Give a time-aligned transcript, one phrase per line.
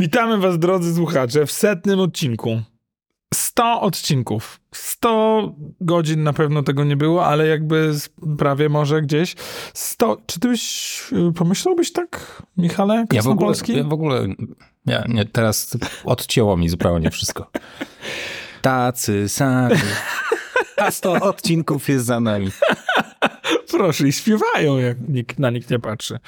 [0.00, 2.62] Witamy was, drodzy słuchacze, w setnym odcinku.
[3.34, 4.60] 100 odcinków.
[4.74, 7.92] 100 godzin na pewno tego nie było, ale jakby
[8.38, 9.34] prawie może gdzieś.
[9.74, 10.16] 100.
[10.26, 14.26] Czy ty byś, y, pomyślałbyś tak, Michale Ja w ogóle, ja w ogóle
[14.86, 17.50] ja, nie, teraz odcięło mi zupełnie wszystko.
[18.62, 19.74] Tacy sami.
[20.76, 22.50] A 100 odcinków jest za nami.
[23.80, 26.18] Proszę, i śpiewają, jak nikt, na nikt nie patrzy.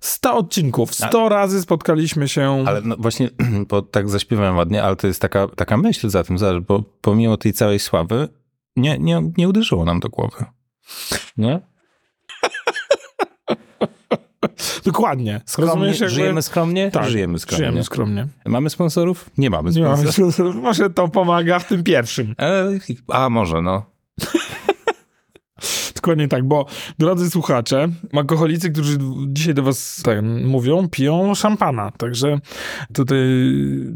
[0.00, 0.94] 100 odcinków.
[0.94, 2.64] 100 razy spotkaliśmy się.
[2.66, 3.30] Ale no właśnie,
[3.68, 6.36] bo tak zaśpiewałem ładnie, ale to jest taka, taka myśl za tym,
[6.68, 8.28] bo pomimo tej całej sławy
[8.76, 10.44] nie, nie, nie uderzyło nam do głowy.
[11.36, 11.60] Nie?
[14.84, 15.40] Dokładnie.
[15.46, 16.90] Skromnie, jakby- żyjemy skromnie?
[16.90, 17.66] Tak, żyjemy skromnie.
[17.66, 18.26] Żyjemy skromnie.
[18.46, 19.30] Mamy sponsorów?
[19.38, 20.34] Nie mamy Nie mamy sponsorów.
[20.34, 20.62] sponsorów.
[20.62, 22.34] Może to pomaga w tym pierwszym.
[22.38, 22.68] E,
[23.08, 23.90] a może, no.
[26.00, 26.66] Dokładnie tak, bo
[26.98, 31.90] drodzy słuchacze, alkoholicy, którzy dzisiaj do was tak, mówią, piją szampana.
[31.90, 32.38] Także
[32.92, 33.18] tutaj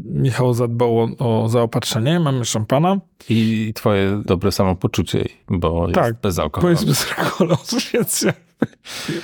[0.05, 1.09] Michał zadbał o,
[1.43, 2.19] o zaopatrzenie.
[2.19, 2.97] Mamy szampana.
[3.29, 6.71] I twoje dobre samopoczucie, bo Tak, jest bez Bo alkoholu.
[6.71, 7.55] jest bez alkoholu,
[7.93, 8.25] więc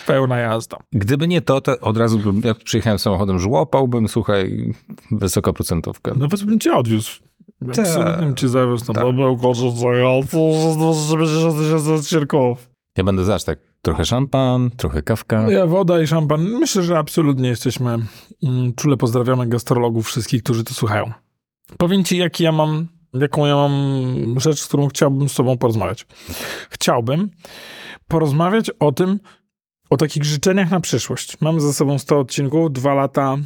[0.08, 0.78] pełna jazda.
[0.92, 4.74] Gdyby nie to, to od razu bym, jak przyjechałem samochodem, żłopałbym, słuchaj,
[5.12, 6.12] wysokoprocentówkę.
[6.16, 7.12] Nawet bym cię odwiózł.
[7.76, 7.80] Tak.
[7.80, 8.86] Absolutnie bym cię zawiózł.
[8.88, 9.04] No, Tak.
[9.04, 10.38] bo był korzystający
[12.04, 12.71] z cierków.
[12.98, 15.52] Ja będę zaś tak, trochę szampan, trochę kawka.
[15.52, 16.42] Ja, woda i szampan.
[16.42, 17.98] Myślę, że absolutnie jesteśmy.
[18.44, 21.12] mm, Czule pozdrawiamy gastrologów wszystkich, którzy to słuchają.
[21.78, 23.72] Powiem ci, jaki ja mam, jaką ja mam
[24.40, 26.08] rzecz, z którą chciałbym z tobą porozmawiać.
[26.70, 27.30] Chciałbym
[28.08, 29.20] porozmawiać o tym,
[29.90, 31.42] o takich życzeniach na przyszłość.
[31.42, 33.38] Mamy za sobą 100 odcinków, dwa lata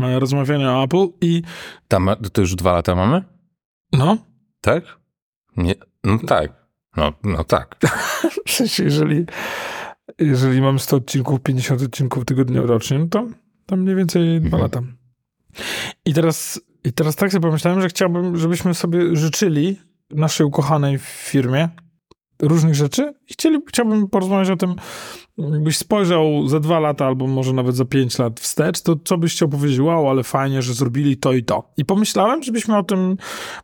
[0.00, 1.42] e, rozmawiania o Apple i
[1.88, 3.22] Tam, to już dwa lata mamy?
[3.92, 4.16] no,
[4.60, 4.84] Tak?
[5.56, 6.61] Nie, no tak.
[6.96, 7.76] No, no tak.
[8.46, 9.26] w sensie, jeżeli,
[10.18, 13.26] jeżeli mam 100 odcinków, 50 odcinków tygodniowo rocznie, no to,
[13.66, 14.62] to mniej więcej dwa Mhm.
[14.62, 14.82] lata.
[16.04, 19.80] I teraz, I teraz tak sobie pomyślałem, że chciałbym, żebyśmy sobie życzyli
[20.10, 21.68] naszej ukochanej firmie
[22.42, 24.74] różnych rzeczy i chcieli, chciałbym porozmawiać o tym,
[25.38, 29.32] jakbyś spojrzał za dwa lata albo może nawet za pięć lat wstecz, to co byś
[29.32, 31.72] chciał powiedzieć, wow, ale fajnie, że zrobili to i to.
[31.76, 33.16] I pomyślałem, żebyśmy o tym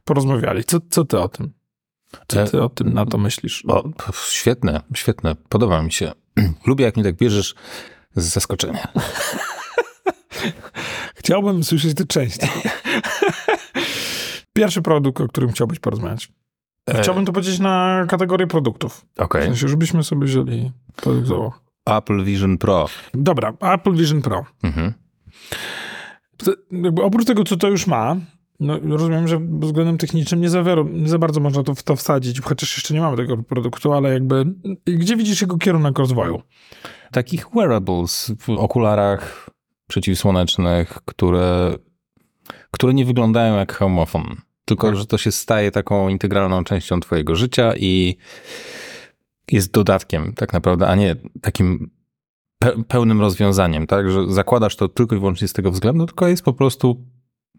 [0.05, 0.65] porozmawiali.
[0.65, 1.53] Co, co ty o tym?
[2.29, 3.65] Co ty o tym na to myślisz?
[3.69, 3.85] O,
[4.31, 5.35] świetne, świetne.
[5.49, 6.13] Podoba mi się.
[6.67, 7.55] Lubię, jak mnie tak bierzesz
[8.17, 8.89] z zaskoczenia.
[11.17, 12.49] Chciałbym słyszeć to częściej.
[14.53, 16.29] Pierwszy produkt, o którym chciałbyś porozmawiać.
[16.91, 19.07] E, Chciałbym to powiedzieć na kategorię produktów.
[19.17, 19.43] W Okej.
[19.43, 21.53] sensie, żebyśmy sobie wzięli produktowo.
[21.87, 22.89] Apple Vision Pro.
[23.15, 24.45] Dobra, Apple Vision Pro.
[24.63, 24.93] Mhm.
[27.03, 28.17] Oprócz tego, co to już ma,
[28.61, 32.41] no, rozumiem, że względem technicznym nie za, nie za bardzo można to w to wsadzić,
[32.41, 34.45] chociaż jeszcze nie mamy tego produktu, ale jakby
[34.85, 36.43] gdzie widzisz jego kierunek rozwoju?
[37.13, 39.51] Takich wearables w okularach
[39.89, 41.75] przeciwsłonecznych, które,
[42.71, 44.37] które nie wyglądają jak homofon.
[44.65, 48.17] Tylko, że to się staje taką integralną częścią twojego życia i
[49.53, 51.91] jest dodatkiem tak naprawdę, a nie takim
[52.65, 54.11] pe- pełnym rozwiązaniem, tak?
[54.11, 57.07] Że zakładasz to tylko i wyłącznie z tego względu, tylko jest po prostu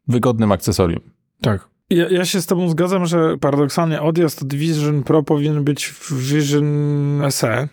[0.10, 1.02] wygodnym akcesorium.
[1.42, 1.70] Tak.
[1.90, 6.14] Ja, ja się z tobą zgadzam, że paradoksalnie odjazd od Vision Pro powinien być w
[6.14, 7.68] Vision SE.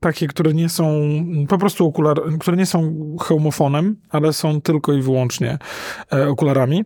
[0.00, 1.00] Takie, które nie są
[1.48, 5.58] po prostu okular, które nie są hełmofonem, ale są tylko i wyłącznie
[6.12, 6.84] e, okularami.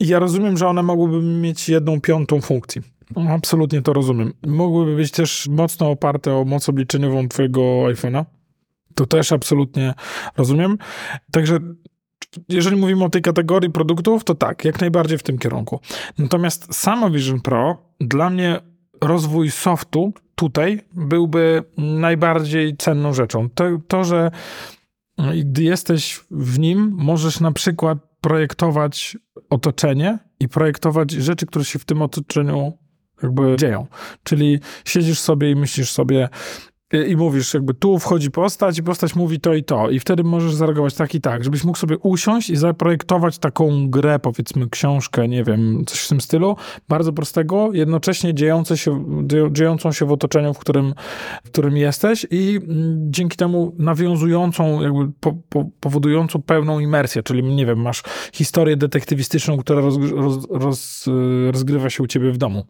[0.00, 2.82] I ja rozumiem, że one mogłyby mieć jedną piątą funkcji.
[3.28, 4.32] Absolutnie to rozumiem.
[4.46, 8.24] Mogłyby być też mocno oparte o moc obliczeniową twojego iPhone'a.
[8.94, 9.94] To też absolutnie
[10.36, 10.78] rozumiem.
[11.32, 11.58] Także
[12.48, 15.80] jeżeli mówimy o tej kategorii produktów, to tak, jak najbardziej w tym kierunku.
[16.18, 18.60] Natomiast samo Vision Pro, dla mnie
[19.00, 23.50] rozwój softu tutaj byłby najbardziej cenną rzeczą.
[23.50, 24.30] To, to że
[25.40, 29.16] gdy jesteś w nim, możesz na przykład projektować
[29.50, 32.72] otoczenie i projektować rzeczy, które się w tym otoczeniu
[33.22, 33.86] jakby dzieją.
[34.22, 36.28] Czyli siedzisz sobie i myślisz sobie,
[36.92, 39.90] i mówisz, jakby tu wchodzi postać i postać mówi to i to.
[39.90, 44.18] I wtedy możesz zareagować tak i tak, żebyś mógł sobie usiąść i zaprojektować taką grę,
[44.18, 46.56] powiedzmy książkę, nie wiem, coś w tym stylu,
[46.88, 49.04] bardzo prostego, jednocześnie dziejące się,
[49.50, 50.94] dziejącą się w otoczeniu, w którym,
[51.44, 57.42] w którym jesteś i mm, dzięki temu nawiązującą, jakby po, po, powodującą pełną imersję, czyli
[57.42, 58.02] nie wiem, masz
[58.32, 61.08] historię detektywistyczną, która roz, roz, roz,
[61.50, 62.66] rozgrywa się u ciebie w domu.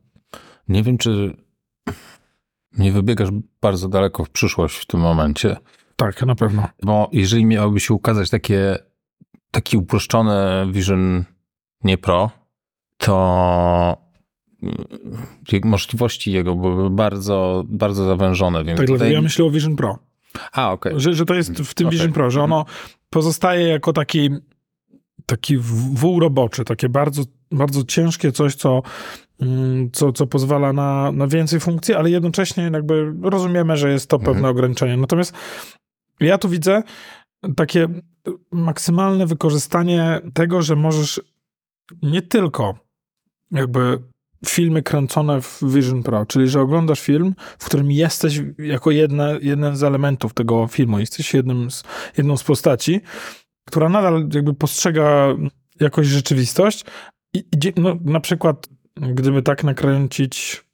[0.68, 1.36] Nie wiem, czy
[2.78, 3.28] nie wybiegasz
[3.60, 5.56] bardzo daleko w przyszłość w tym momencie.
[5.96, 6.68] Tak, na pewno.
[6.82, 8.78] Bo jeżeli miałoby się ukazać takie,
[9.50, 11.24] taki uproszczony Vision
[11.84, 12.30] nie Pro,
[12.98, 13.96] to
[14.62, 14.84] mm,
[15.64, 18.64] możliwości jego były bardzo, bardzo zawężone.
[18.64, 19.12] Więc Tak, tutaj...
[19.12, 19.98] ja myślę o Vision Pro.
[20.52, 20.92] A, okej.
[20.96, 21.98] Że, że to jest w tym Okej.
[21.98, 22.64] Vision Pro, że ono
[23.10, 24.30] pozostaje jako taki
[25.26, 25.58] taki
[25.92, 28.82] wół roboczy, takie bardzo, bardzo ciężkie coś, co,
[29.92, 34.32] co, co pozwala na, na więcej funkcji, ale jednocześnie jakby rozumiemy, że jest to pewne
[34.32, 34.50] mhm.
[34.50, 34.96] ograniczenie.
[34.96, 35.34] Natomiast
[36.20, 36.82] ja tu widzę
[37.56, 37.88] takie
[38.52, 41.20] maksymalne wykorzystanie tego, że możesz
[42.02, 42.74] nie tylko
[43.50, 43.98] jakby
[44.46, 49.76] filmy kręcone w Vision Pro, czyli że oglądasz film, w którym jesteś jako jedna, jeden
[49.76, 51.82] z elementów tego filmu, jesteś jednym z,
[52.16, 53.00] jedną z postaci,
[53.66, 55.36] która nadal jakby postrzega
[55.80, 56.84] jakąś rzeczywistość
[57.34, 57.44] i
[57.76, 60.64] no, na przykład gdyby tak nakręcić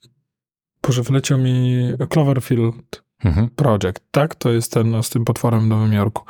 [0.83, 3.51] Boże, wleciał mi Cloverfield mhm.
[3.51, 4.35] Project, tak?
[4.35, 6.25] To jest ten no, z tym potworem w Nowym Jorku.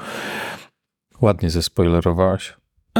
[1.20, 2.56] Ładnie zespoilerowałaś.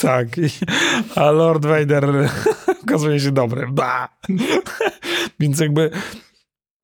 [0.00, 0.28] tak.
[1.14, 2.30] A Lord Vader
[2.82, 3.66] okazuje się dobry.
[3.72, 4.08] Ba!
[5.40, 5.90] Więc jakby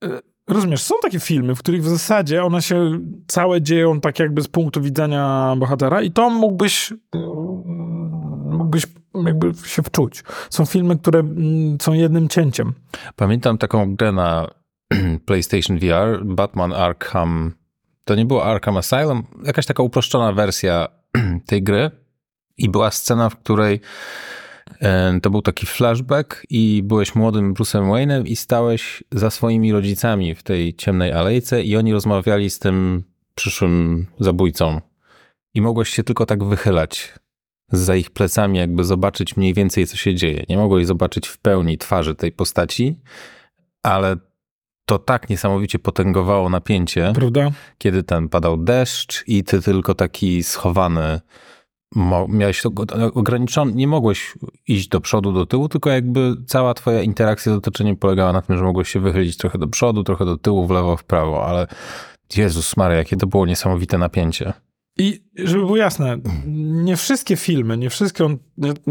[0.05, 4.43] e, rozumiesz, są takie filmy, w których w zasadzie one się całe dzieją tak jakby
[4.43, 6.93] z punktu widzenia bohatera i to mógłbyś
[8.75, 8.87] mógłbyś
[9.27, 10.23] jakby się wczuć.
[10.51, 12.73] Są filmy, które mm, są jednym cięciem.
[13.17, 14.51] Pamiętam taką grę na
[15.27, 17.53] PlayStation VR, Batman Arkham
[18.05, 20.89] to nie było Arkham Asylum, jakaś taka uproszczona wersja
[21.47, 21.91] tej gry
[22.59, 23.81] i była scena, w której
[24.81, 30.35] e, to był taki flashback i byłeś młodym Bruce'em Wayne'em i stałeś za swoimi rodzicami
[30.35, 33.05] w tej ciemnej alejce i oni rozmawiali z tym
[33.35, 34.81] przyszłym zabójcą.
[35.55, 37.13] I mogłeś się tylko tak wychylać
[37.77, 40.45] za ich plecami, jakby zobaczyć mniej więcej, co się dzieje.
[40.49, 42.97] Nie mogłeś zobaczyć w pełni twarzy tej postaci,
[43.83, 44.17] ale
[44.87, 47.51] to tak niesamowicie potęgowało napięcie, Prawda?
[47.79, 51.21] kiedy ten padał deszcz i ty tylko taki schowany
[52.29, 52.71] miałeś to
[53.15, 54.35] ograniczone, nie mogłeś
[54.69, 58.59] iść do przodu, do tyłu, tylko jakby cała twoja interakcja z otoczeniem polegała na tym,
[58.59, 61.67] że mogłeś się wychylić trochę do przodu, trochę do tyłu, w lewo, w prawo, ale
[62.37, 64.53] Jezus Maria, jakie to było niesamowite napięcie.
[64.99, 66.19] I żeby było jasne,
[66.85, 68.37] nie wszystkie filmy, nie wszystkie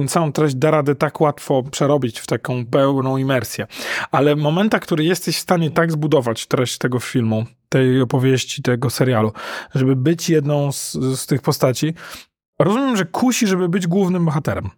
[0.07, 3.67] całą treść da radę tak łatwo przerobić w taką pełną imersję.
[4.11, 9.31] Ale momenta, który jesteś w stanie tak zbudować treść tego filmu, tej opowieści, tego serialu,
[9.75, 11.94] żeby być jedną z, z tych postaci,
[12.59, 14.69] rozumiem, że kusi, żeby być głównym bohaterem.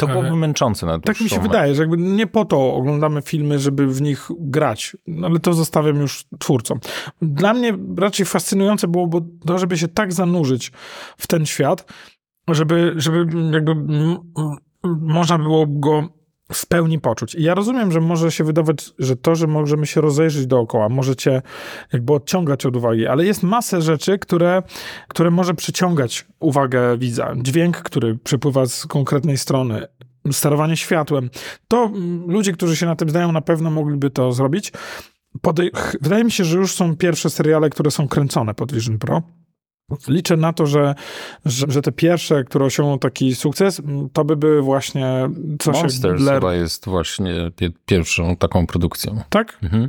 [0.00, 3.58] To byłoby męczące na Tak mi się wydaje, że jakby nie po to oglądamy filmy,
[3.58, 6.80] żeby w nich grać, ale to zostawiam już twórcom.
[7.22, 10.72] Dla mnie raczej fascynujące byłoby to, żeby się tak zanurzyć
[11.16, 11.92] w ten świat,
[12.48, 13.74] żeby, żeby jakby
[14.84, 16.19] można było go
[16.52, 17.34] w pełni poczuć.
[17.34, 21.16] I ja rozumiem, że może się wydawać, że to, że możemy się rozejrzeć dookoła, może
[21.16, 21.42] cię
[21.92, 24.62] jakby odciągać od uwagi, ale jest masę rzeczy, które,
[25.08, 27.34] które może przyciągać uwagę widza.
[27.36, 29.86] Dźwięk, który przypływa z konkretnej strony,
[30.32, 31.30] sterowanie światłem.
[31.68, 31.90] To
[32.26, 34.72] ludzie, którzy się na tym znają, na pewno mogliby to zrobić.
[35.42, 35.70] Podej
[36.00, 39.22] Wydaje mi się, że już są pierwsze seriale, które są kręcone pod Vision Pro.
[40.08, 40.94] Liczę na to, że,
[41.44, 43.82] że, że, te pierwsze, które osiągną taki sukces,
[44.12, 46.40] to by były właśnie coś Monsters Blair...
[46.40, 47.34] chyba jest właśnie
[47.86, 49.20] pierwszą taką produkcją.
[49.28, 49.58] Tak?
[49.62, 49.88] Mhm.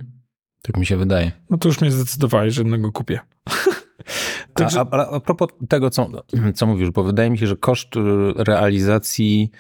[0.62, 1.32] Tak mi się wydaje.
[1.50, 3.20] No to już mnie zdecydowałeś, że jednego kupię.
[4.54, 4.80] Także...
[4.80, 6.10] A, a, a propos tego, co,
[6.56, 7.90] co mówisz, bo wydaje mi się, że koszt
[8.36, 9.52] realizacji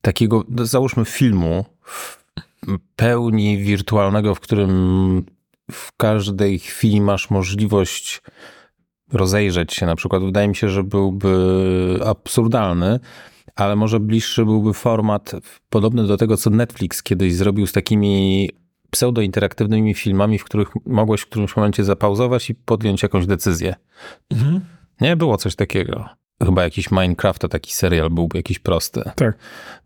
[0.00, 2.20] takiego, no, załóżmy filmu w
[2.96, 5.24] pełni wirtualnego, w którym
[5.72, 8.22] w każdej chwili masz możliwość
[9.12, 13.00] rozejrzeć się na przykład, wydaje mi się, że byłby absurdalny,
[13.56, 15.32] ale może bliższy byłby format
[15.70, 18.50] podobny do tego, co Netflix kiedyś zrobił z takimi
[18.90, 23.74] pseudo-interaktywnymi filmami, w których mogłeś w którymś momencie zapauzować i podjąć jakąś decyzję.
[24.30, 24.60] Mhm.
[25.00, 26.08] Nie było coś takiego.
[26.42, 29.38] Chyba jakiś Minecraft, taki serial byłby jakiś prosty tak.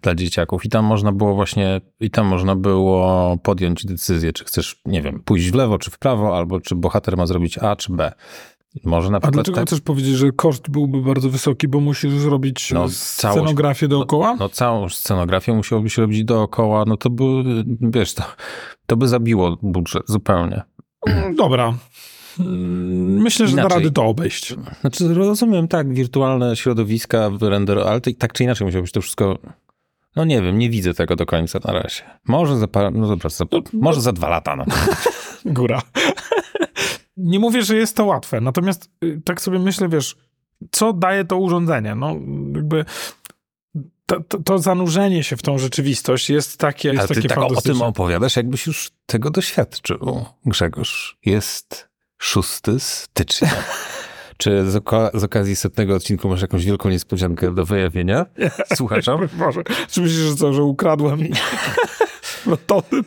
[0.03, 0.65] dla dzieciaków.
[0.65, 5.23] I tam można było właśnie, i tam można było podjąć decyzję, czy chcesz, nie wiem,
[5.25, 8.13] pójść w lewo, czy w prawo, albo czy bohater ma zrobić A, czy B.
[8.85, 9.67] Może na przykład A dlaczego tak...
[9.67, 14.31] chcesz powiedzieć, że koszt byłby bardzo wysoki, bo musisz zrobić no, scenografię dookoła?
[14.33, 17.25] No, no, całą scenografię musiałbyś robić dookoła, no to by,
[17.81, 18.23] wiesz, to,
[18.87, 20.63] to by zabiło budżet zupełnie.
[21.07, 21.75] Mm, dobra.
[22.41, 23.69] Mm, myślę, że inaczej.
[23.69, 24.55] da rady to obejść.
[24.81, 29.39] Znaczy, rozumiem, tak, wirtualne środowiska, render, ale to, tak czy inaczej musiało być to wszystko
[30.17, 32.03] no nie wiem, nie widzę tego do końca na razie.
[32.29, 34.57] Może za parę, no dobra, za, no, może za dwa lata.
[34.57, 34.65] No.
[35.53, 35.83] Góra.
[37.17, 40.17] Nie mówię, że jest to łatwe, natomiast y, tak sobie myślę, wiesz,
[40.71, 41.95] co daje to urządzenie?
[41.95, 42.17] No,
[42.55, 42.85] jakby
[44.07, 47.39] to, to, to, zanurzenie się w tą rzeczywistość jest takie, jest Ale ty takie tak
[47.39, 51.19] o tym opowiadasz, jakbyś już tego doświadczył, Grzegorz.
[51.25, 53.51] Jest 6 stycznia.
[54.37, 58.27] Czy z, z, okazji setnego odcinku masz jakąś wielką niespodziankę do wyjawienia?
[58.75, 59.29] Słuchaczom?
[59.39, 59.63] Może.
[59.89, 61.21] Czy myślisz, że co, że ukradłem
[62.45, 63.07] prototyp?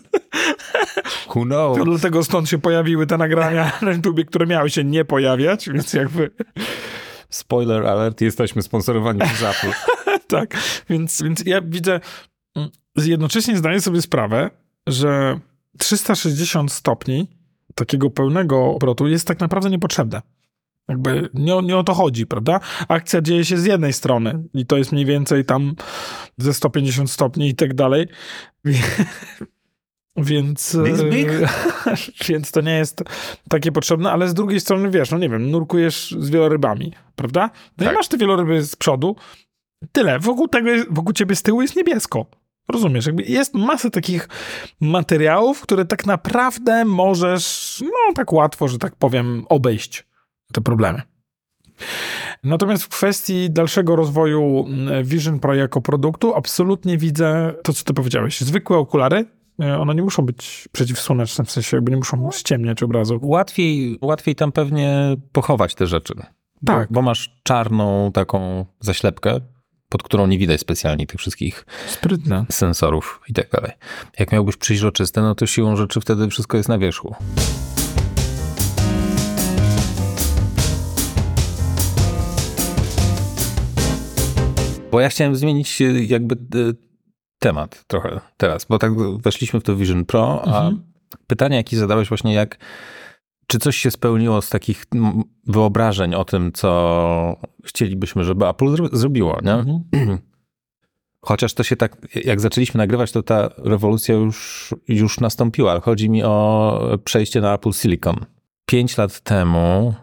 [1.36, 1.78] Who knows?
[1.78, 5.94] To dlatego stąd się pojawiły te nagrania na YouTube, które miały się nie pojawiać, więc
[5.94, 6.32] jakby...
[7.30, 9.72] Spoiler alert, jesteśmy sponsorowani przez Apple.
[10.38, 10.58] tak,
[10.90, 12.00] więc, więc ja widzę,
[12.56, 14.50] mm, jednocześnie zdaję sobie sprawę,
[14.88, 15.40] że
[15.78, 17.28] 360 stopni
[17.76, 20.22] takiego pełnego obrotu jest tak naprawdę niepotrzebne.
[20.88, 22.60] Jakby nie, nie o to chodzi, prawda?
[22.88, 25.76] Akcja dzieje się z jednej strony i to jest mniej więcej tam
[26.38, 28.08] ze 150 stopni i tak dalej.
[30.18, 30.78] Więc,
[31.10, 31.30] big?
[32.30, 33.04] więc to nie jest
[33.50, 37.50] takie potrzebne, ale z drugiej strony wiesz, no nie wiem, nurkujesz z wielorybami, prawda?
[37.78, 37.94] No tak.
[37.94, 39.16] i masz te wieloryby z przodu,
[39.92, 40.20] tyle.
[40.20, 42.26] Wokół tego, wokół ciebie z tyłu jest niebiesko.
[42.70, 44.30] Rozumiesz, jakby jest masę takich
[44.82, 50.08] materiałów, które tak naprawdę możesz, no tak łatwo, że tak powiem, obejść
[50.54, 51.02] te problemy.
[52.44, 57.94] Natomiast w kwestii dalszego rozwoju mm, Vision Pro jako produktu, absolutnie widzę to, co ty
[57.94, 58.42] powiedziałeś.
[58.42, 59.26] Zwykłe okulary,
[59.62, 63.20] e, one nie muszą być przeciwsłoneczne, w sensie jakby nie muszą ściemniać obrazu.
[63.22, 66.14] Łatwiej, łatwiej tam pewnie pochować te rzeczy.
[66.66, 66.88] Tak.
[66.88, 69.40] Bo, bo masz czarną taką zaślepkę,
[69.90, 72.46] pod którą nie widać specjalnie tych wszystkich Sprytne.
[72.52, 73.72] sensorów i tak dalej.
[74.20, 77.16] Jak miałbyś przeźroczyste, no to siłą rzeczy wtedy wszystko jest na wierzchu.
[84.92, 86.74] Bo ja chciałem zmienić jakby e,
[87.40, 88.92] temat trochę teraz, bo tak
[89.22, 90.84] weszliśmy w to Vision Pro, a mhm.
[91.28, 92.58] pytanie, jakie zadałeś właśnie, jak
[93.48, 94.86] czy coś się spełniło z takich
[95.48, 99.54] wyobrażeń o tym, co chcielibyśmy, żeby Apple zrobiło, nie?
[99.54, 99.84] Mhm.
[101.22, 106.10] Chociaż to się tak, jak zaczęliśmy nagrywać, to ta rewolucja już, już nastąpiła, ale chodzi
[106.10, 108.16] mi o przejście na Apple Silicon.
[108.66, 109.96] Pięć lat temu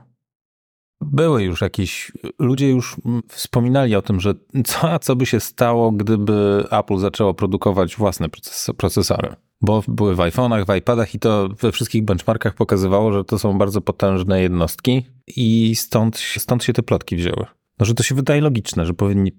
[1.00, 2.96] były już jakieś, ludzie już
[3.28, 4.34] wspominali o tym, że
[4.66, 8.28] co, co by się stało, gdyby Apple zaczęło produkować własne
[8.76, 9.36] procesory.
[9.60, 13.58] Bo były w iPhone'ach, w iPadach i to we wszystkich benchmarkach pokazywało, że to są
[13.58, 17.46] bardzo potężne jednostki i stąd, stąd się te plotki wzięły.
[17.78, 19.32] No, że to się wydaje logiczne, że powinni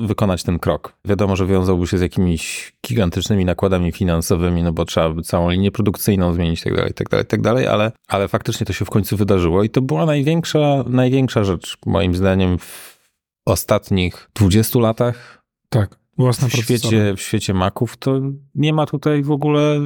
[0.00, 0.96] wykonać ten krok.
[1.04, 5.70] Wiadomo, że wiązałby się z jakimiś gigantycznymi nakładami finansowymi, no bo trzeba by całą linię
[5.70, 9.16] produkcyjną zmienić, tak dalej, tak dalej, tak dalej, ale, ale faktycznie to się w końcu
[9.16, 12.98] wydarzyło i to była największa, największa rzecz, moim zdaniem, w
[13.46, 15.42] ostatnich 20 latach.
[15.68, 16.02] Tak.
[16.18, 18.20] Własne w świecie, w świecie Maców to
[18.54, 19.80] nie ma tutaj w ogóle,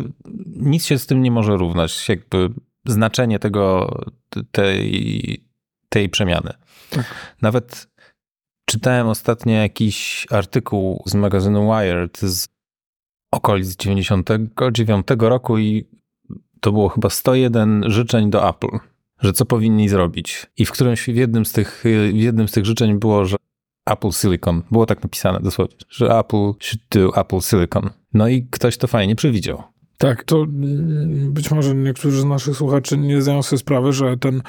[0.47, 2.09] nic się z tym nie może równać.
[2.09, 2.51] Jakby
[2.87, 3.95] znaczenie tego,
[4.51, 5.45] tej,
[5.89, 6.53] tej przemiany.
[6.91, 7.05] Tak.
[7.43, 7.89] Nawet
[8.67, 12.49] czytałem ostatnio jakiś artykuł z magazynu Wired z
[13.33, 15.85] okolic 99 roku i
[16.61, 18.79] to było chyba 101 życzeń do Apple,
[19.21, 20.47] że co powinni zrobić.
[20.57, 23.37] I w którymś, w jednym z tych, w jednym z tych życzeń było, że
[23.87, 24.63] Apple Silicon.
[24.71, 27.91] Było tak napisane dosłownie, że Apple should do Apple Silicon.
[28.15, 29.63] No i ktoś to fajnie przewidział.
[29.99, 34.43] Tak, to mm, być może niektórzy z naszych słuchaczy nie zdają sobie sprawy, że ten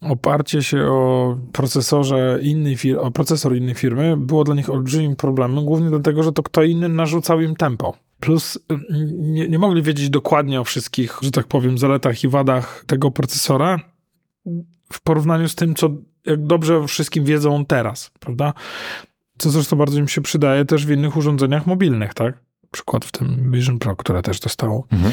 [0.00, 5.64] oparcie się o procesorze innej firmy, o procesor innej firmy było dla nich olbrzymim problemem,
[5.64, 7.96] głównie dlatego, że to kto inny narzucał im tempo.
[8.20, 8.84] Plus mm,
[9.32, 13.80] nie, nie mogli wiedzieć dokładnie o wszystkich, że tak powiem, zaletach i wadach tego procesora
[14.92, 15.90] w porównaniu z tym, co
[16.26, 18.52] jak dobrze o wszystkim wiedzą teraz, prawda?
[19.38, 22.38] Co zresztą bardzo im się przydaje też w innych urządzeniach mobilnych, tak?
[22.70, 24.86] Przykład w tym Vision Pro, które też dostało.
[24.92, 25.12] Mhm.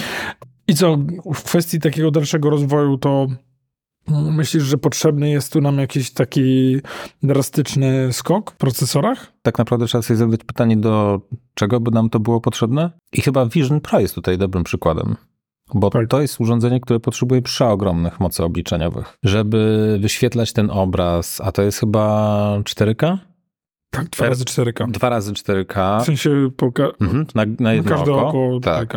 [0.68, 0.98] I co
[1.34, 3.28] w kwestii takiego dalszego rozwoju, to
[4.08, 6.78] Myślisz, że potrzebny jest tu nam jakiś taki
[7.24, 9.34] drastyczny skok w procesorach?
[9.42, 11.22] Tak naprawdę trzeba sobie zadać pytanie, do
[11.54, 12.92] czego by nam to było potrzebne?
[13.14, 15.16] I chyba Vision Pro jest tutaj dobrym przykładem.
[15.74, 16.08] Bo tak.
[16.08, 21.80] to jest urządzenie, które potrzebuje przeogromnych mocy obliczeniowych, żeby wyświetlać ten obraz, a to jest
[21.80, 23.18] chyba 4K?
[23.90, 24.92] Tak, dwa razy 4K.
[24.92, 26.02] Dwa razy 4K.
[26.02, 26.50] W sensie
[27.02, 28.28] mhm, na, na jedno na każde oko.
[28.28, 28.94] oko tak.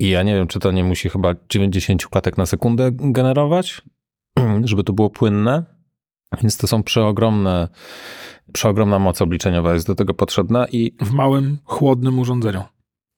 [0.00, 3.82] I ja nie wiem, czy to nie musi chyba 90 klatek na sekundę generować,
[4.64, 5.64] żeby to było płynne.
[6.42, 7.68] Więc to są przeogromne,
[8.52, 10.96] przeogromna moc obliczeniowa jest do tego potrzebna i...
[11.00, 12.64] W małym, chłodnym urządzeniu.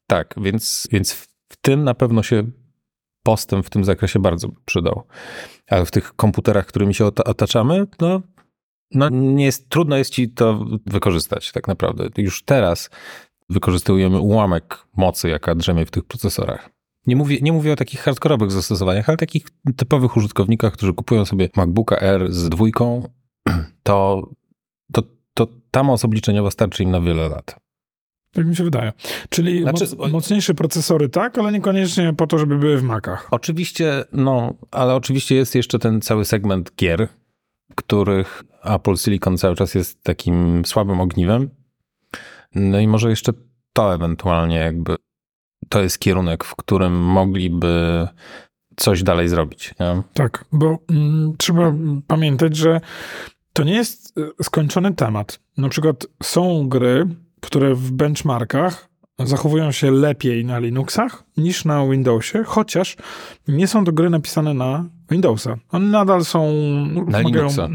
[0.06, 1.12] Tak, więc, więc
[1.48, 2.44] w tym na pewno się
[3.22, 5.02] postęp w tym zakresie bardzo przydał.
[5.68, 8.22] Ale w tych komputerach, którymi się otaczamy, no,
[8.90, 12.08] no nie jest, trudno jest ci to wykorzystać tak naprawdę.
[12.16, 12.90] Już teraz
[13.48, 16.70] wykorzystujemy ułamek mocy, jaka drzemie w tych procesorach.
[17.06, 19.46] Nie mówię, nie mówię o takich hardkorowych zastosowaniach, ale takich
[19.76, 23.08] typowych użytkownikach, którzy kupują sobie MacBooka R z dwójką,
[23.82, 24.28] to,
[24.92, 25.02] to,
[25.34, 27.64] to ta moc obliczeniowa starczy im na wiele lat.
[28.32, 28.92] Tak mi się wydaje.
[29.28, 33.28] Czyli znaczy, moc, mocniejsze procesory, tak, ale niekoniecznie po to, żeby były w Macach.
[33.30, 37.08] Oczywiście, no, ale oczywiście jest jeszcze ten cały segment gier,
[37.74, 41.50] których Apple Silicon cały czas jest takim słabym ogniwem.
[42.54, 43.32] No i może jeszcze
[43.72, 44.96] to ewentualnie jakby
[45.74, 48.08] to jest kierunek, w którym mogliby
[48.76, 49.74] coś dalej zrobić.
[49.80, 50.02] Nie?
[50.14, 51.72] Tak, bo mm, trzeba
[52.06, 52.80] pamiętać, że
[53.52, 55.40] To nie jest e, skończony temat.
[55.56, 57.06] Na przykład są gry,
[57.40, 58.88] które w benchmarkach
[59.18, 62.96] zachowują się lepiej na Linuxach niż na Windowsie, chociaż
[63.48, 65.56] nie są to gry napisane na Windowsa.
[65.72, 66.52] One nadal są...
[67.06, 67.68] Na wymagają, Linuxa.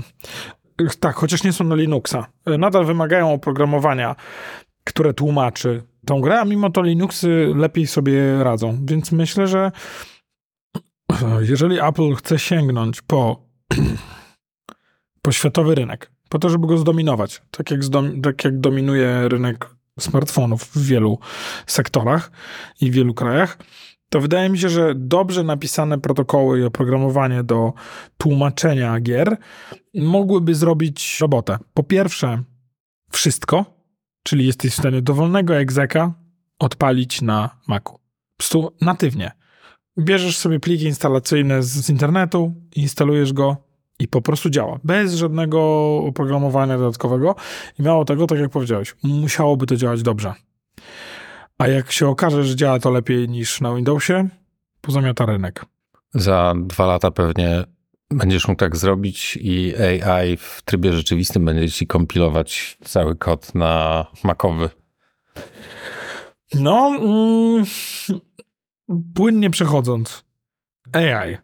[0.99, 2.27] Tak, chociaż nie są na Linuxa.
[2.45, 4.15] Nadal wymagają oprogramowania,
[4.83, 8.77] które tłumaczy tą grę, a mimo to Linuxy lepiej sobie radzą.
[8.85, 9.71] Więc myślę, że
[11.51, 13.43] jeżeli Apple chce sięgnąć po,
[15.21, 19.69] po światowy rynek, po to, żeby go zdominować, tak jak, zdom, tak jak dominuje rynek
[19.99, 21.19] smartfonów w wielu
[21.67, 22.31] sektorach
[22.81, 23.57] i w wielu krajach,
[24.09, 27.73] to wydaje mi się, że dobrze napisane protokoły i oprogramowanie do
[28.17, 29.37] tłumaczenia gier
[29.95, 31.57] mogłyby zrobić robotę.
[31.73, 32.43] Po pierwsze,
[33.11, 33.78] wszystko,
[34.23, 36.13] czyli jesteś w stanie dowolnego egzeka
[36.59, 37.93] odpalić na Macu.
[37.93, 37.99] Po
[38.37, 39.31] prostu natywnie.
[39.99, 43.57] Bierzesz sobie pliki instalacyjne z, z internetu, instalujesz go
[43.99, 44.79] i po prostu działa.
[44.83, 45.61] Bez żadnego
[45.97, 47.35] oprogramowania dodatkowego.
[47.79, 50.33] I mało tego, tak jak powiedziałeś, musiałoby to działać dobrze.
[51.57, 54.29] A jak się okaże, że działa to lepiej niż na Windowsie,
[54.81, 55.65] pozamiata rynek.
[56.13, 57.63] Za dwa lata pewnie
[58.11, 64.05] będziesz mógł tak zrobić i AI w trybie rzeczywistym będzie ci kompilować cały kod na
[64.23, 64.69] Macowy.
[66.53, 67.65] No, mm,
[69.15, 70.23] płynnie przechodząc.
[70.93, 71.37] AI.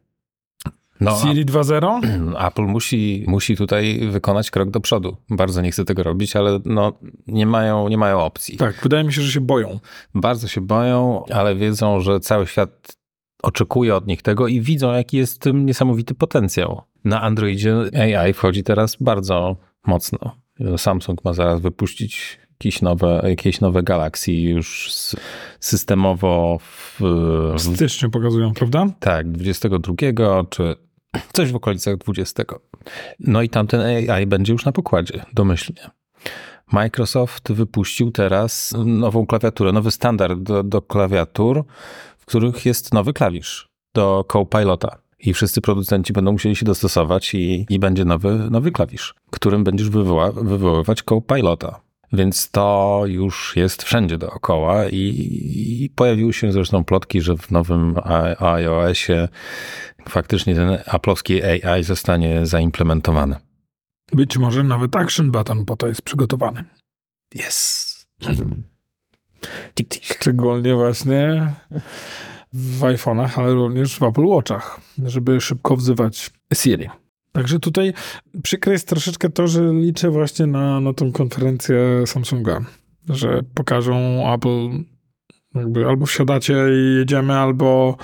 [1.01, 2.01] No, Siri 2.0?
[2.47, 5.17] Apple musi, musi tutaj wykonać krok do przodu.
[5.29, 6.93] Bardzo nie chce tego robić, ale no,
[7.27, 8.57] nie, mają, nie mają opcji.
[8.57, 9.79] Tak, wydaje mi się, że się boją.
[10.13, 12.97] Bardzo się boją, ale wiedzą, że cały świat
[13.45, 16.81] oczekuje od nich tego i widzą, jaki jest tym niesamowity potencjał.
[17.03, 19.55] Na Androidzie AI wchodzi teraz bardzo
[19.87, 20.35] mocno.
[20.77, 24.93] Samsung ma zaraz wypuścić jakieś nowe, jakieś nowe Galaxy już
[25.59, 27.01] systemowo w,
[27.55, 28.87] w styczniu pokazują, prawda?
[28.99, 29.93] Tak, 22
[30.49, 30.75] czy
[31.33, 32.43] coś w okolicach 20.
[33.19, 35.89] No i tamten AI będzie już na pokładzie, domyślnie.
[36.71, 41.63] Microsoft wypuścił teraz nową klawiaturę, nowy standard do, do klawiatur,
[42.25, 44.97] w których jest nowy klawisz do Copilota.
[45.19, 49.89] I wszyscy producenci będą musieli się dostosować i, i będzie nowy, nowy klawisz, którym będziesz
[49.89, 51.81] wywoła, wywoływać Copilota.
[52.13, 54.99] Więc to już jest wszędzie dookoła i,
[55.83, 57.95] i pojawiły się zresztą plotki, że w nowym
[58.39, 59.27] iOSie
[60.09, 63.35] faktycznie ten aplowski AI zostanie zaimplementowany.
[64.13, 66.63] Być może nawet action button po to jest przygotowany.
[67.35, 67.85] Yes.
[69.73, 70.03] Tik, tik.
[70.03, 71.53] Szczególnie właśnie
[72.53, 76.89] w iPhone'ach, ale również w Apple Watchach, żeby szybko wzywać Siri.
[77.31, 77.93] Także tutaj
[78.43, 82.65] przykre jest troszeczkę to, że liczę właśnie na, na tą konferencję Samsunga,
[83.09, 84.69] że pokażą Apple
[85.55, 87.97] jakby albo wsiadacie i jedziemy, albo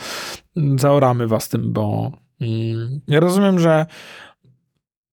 [0.76, 3.86] zaoramy was tym, bo mm, ja rozumiem, że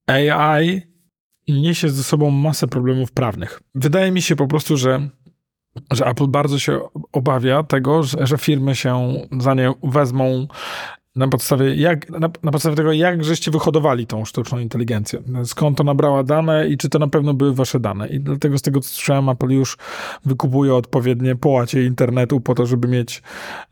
[0.07, 0.83] AI
[1.49, 3.63] niesie ze sobą masę problemów prawnych.
[3.75, 5.09] Wydaje mi się po prostu, że,
[5.91, 6.81] że Apple bardzo się
[7.13, 10.47] obawia tego, że, że firmy się za nie wezmą
[11.19, 15.23] na podstawie, jak, na, na, podstawie tego, jak żeście wyhodowali tą sztuczną inteligencję.
[15.45, 18.09] Skąd to nabrała dane i czy to na pewno były wasze dane.
[18.09, 19.77] I dlatego z tego, co słyszałem, Apple już
[20.25, 23.23] wykupuje odpowiednie połacie internetu po to, żeby mieć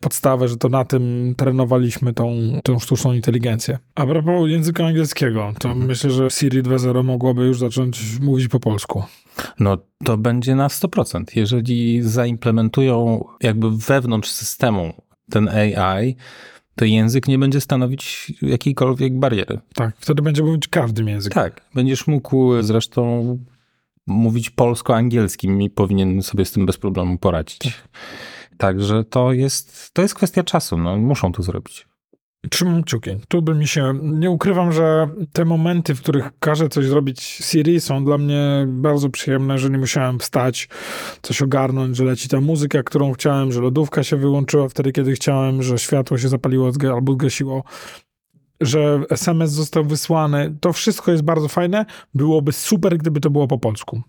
[0.00, 3.78] podstawę, że to na tym trenowaliśmy tą, tą sztuczną inteligencję.
[3.94, 5.86] A propos języka angielskiego, to mhm.
[5.86, 9.02] myślę, że Siri 2.0 mogłaby już zacząć mówić po polsku.
[9.60, 11.24] No to będzie na 100%.
[11.34, 14.92] Jeżeli zaimplementują jakby wewnątrz systemu
[15.30, 16.16] ten AI,
[16.74, 19.58] to język nie będzie stanowić jakiejkolwiek bariery.
[19.74, 21.42] Tak, wtedy będzie mówić każdym językiem.
[21.42, 23.38] Tak, będziesz mógł zresztą
[24.06, 27.58] mówić polsko-angielskim i powinien sobie z tym bez problemu poradzić.
[27.58, 27.88] Tak.
[28.56, 31.86] Także to jest, to jest kwestia czasu, no, muszą to zrobić.
[32.50, 33.10] Trzymam kciuki.
[33.28, 33.94] Tu by mi się.
[34.02, 39.10] Nie ukrywam, że te momenty, w których każę coś zrobić Siri, są dla mnie bardzo
[39.10, 40.68] przyjemne, że nie musiałem wstać,
[41.22, 45.62] coś ogarnąć, że leci ta muzyka, którą chciałem, że lodówka się wyłączyła wtedy, kiedy chciałem,
[45.62, 47.64] że światło się zapaliło albo zgasiło
[48.60, 50.56] że SMS został wysłany.
[50.60, 51.86] To wszystko jest bardzo fajne.
[52.14, 54.02] Byłoby super, gdyby to było po polsku.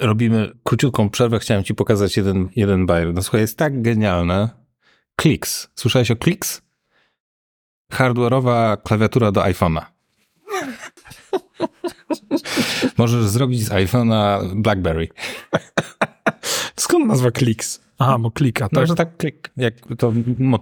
[0.00, 1.38] Robimy króciutką przerwę.
[1.38, 3.14] Chciałem ci pokazać jeden, jeden bajer.
[3.14, 4.48] No słuchaj, jest tak genialne.
[5.20, 5.70] Clicks.
[5.74, 6.62] Słyszałeś o Clicks?
[7.92, 9.84] Hardware'owa klawiatura do iPhone'a.
[12.98, 15.08] Możesz zrobić z iPhone'a BlackBerry.
[16.76, 17.80] Skąd nazwa Clicks?
[17.98, 18.72] Aha, bo klika, tak?
[18.72, 20.12] No, że tak klik, jak to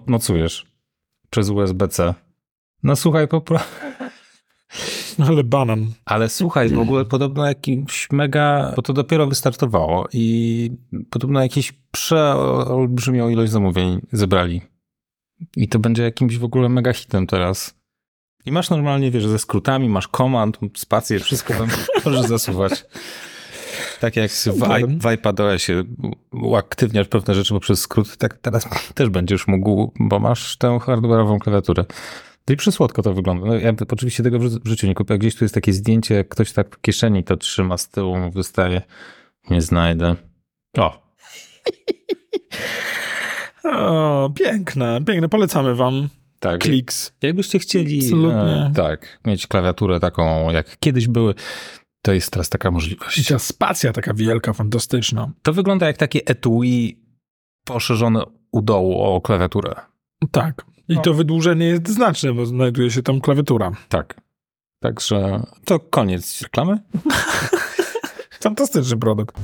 [0.07, 0.67] mocujesz
[1.31, 2.15] przez USB-C.
[2.83, 3.69] No słuchaj, po prostu...
[5.29, 5.93] Ale banan.
[6.05, 10.71] Ale słuchaj, w ogóle podobno jakimś mega, bo to dopiero wystartowało i
[11.11, 14.63] podobno jakieś przeolbrzymią ilość zamówień zebrali.
[15.57, 17.75] I to będzie jakimś w ogóle mega hitem teraz.
[18.47, 21.69] I masz normalnie, wiesz, ze skrótami, masz komand, spację, wszystko tam
[22.05, 22.85] możesz zasuwać.
[24.01, 24.47] Tak jak w,
[25.01, 25.85] w iPadOSie
[26.33, 31.85] uaktywniasz pewne rzeczy poprzez skrót, tak teraz też będziesz mógł, bo masz tę hardware'ową klawiaturę.
[32.49, 33.47] No i przysłodko to wygląda.
[33.47, 35.19] No, ja oczywiście tego w ży- w życiu nie kupię.
[35.19, 38.31] Gdzieś tu jest takie zdjęcie, jak ktoś tak w kieszeni to trzyma z tyłu, mu
[38.31, 38.83] wystaje.
[39.51, 40.17] Nie znajdę.
[40.79, 41.03] O,
[43.65, 45.29] O, piękne, piękne.
[45.29, 46.09] Polecamy wam.
[46.41, 46.61] tak.
[46.61, 47.13] Kliks.
[47.23, 48.53] Jakbyście chcieli Absolutnie.
[48.67, 51.35] e, tak, mieć klawiaturę taką, jak kiedyś były,
[52.03, 53.29] to jest teraz taka I możliwość.
[53.29, 55.31] ta spacja taka wielka, fantastyczna.
[55.43, 56.99] To wygląda jak takie etui
[57.65, 59.75] poszerzone u dołu o klawiaturę.
[60.31, 60.65] Tak.
[60.89, 61.03] I No.
[61.03, 63.73] to wydłużenie jest znaczne, bo znajduje się tam klawiatura.
[63.89, 64.21] Tak.
[64.83, 66.79] Także to koniec reklamy.
[68.43, 69.37] Fantastyczny produkt.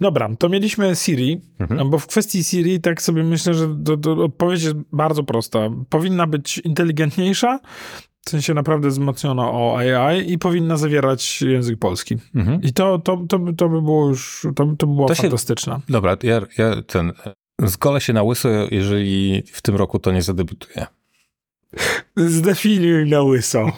[0.00, 1.90] Dobra, to mieliśmy Siri, Mhm.
[1.90, 5.58] bo w kwestii Siri tak sobie myślę, że do, do, odpowiedź jest bardzo prosta.
[5.88, 7.60] Powinna być inteligentniejsza,
[8.26, 12.16] w sensie naprawdę wzmocniona o AI i powinna zawierać język polski.
[12.34, 12.62] Mhm.
[12.62, 15.22] I to, to, to, by- to by było już, to, to by było To się-
[15.22, 15.80] fantastyczne.
[15.88, 17.12] Dobra, ja, ja ten.
[17.64, 20.86] Zgolę się na łyso, jeżeli w tym roku to nie zadebiutuje.
[22.16, 23.72] Zdefiniuj na łyso.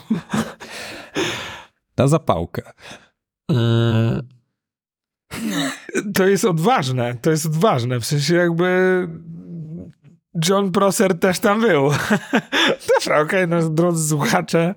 [1.97, 2.63] Na zapałkę.
[3.51, 4.23] Mm.
[6.15, 9.09] To jest odważne, to jest odważne, w sensie jakby
[10.49, 11.91] John Prosser też tam był.
[12.99, 14.75] Dobra, okej, no drodzy słuchacze,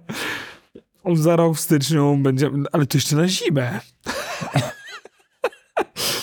[1.13, 3.79] za rok w styczniu będziemy, ale to jeszcze na zimę.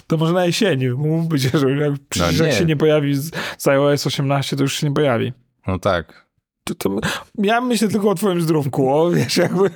[0.06, 1.92] To może na jesieniu, mógł być, że jak,
[2.38, 5.32] jak się nie pojawi z, z iOS 18, to już się nie pojawi.
[5.66, 6.26] No tak.
[6.64, 7.00] To, to,
[7.38, 9.70] ja myślę tylko o twoim zdrówku, o, wiesz, jakby...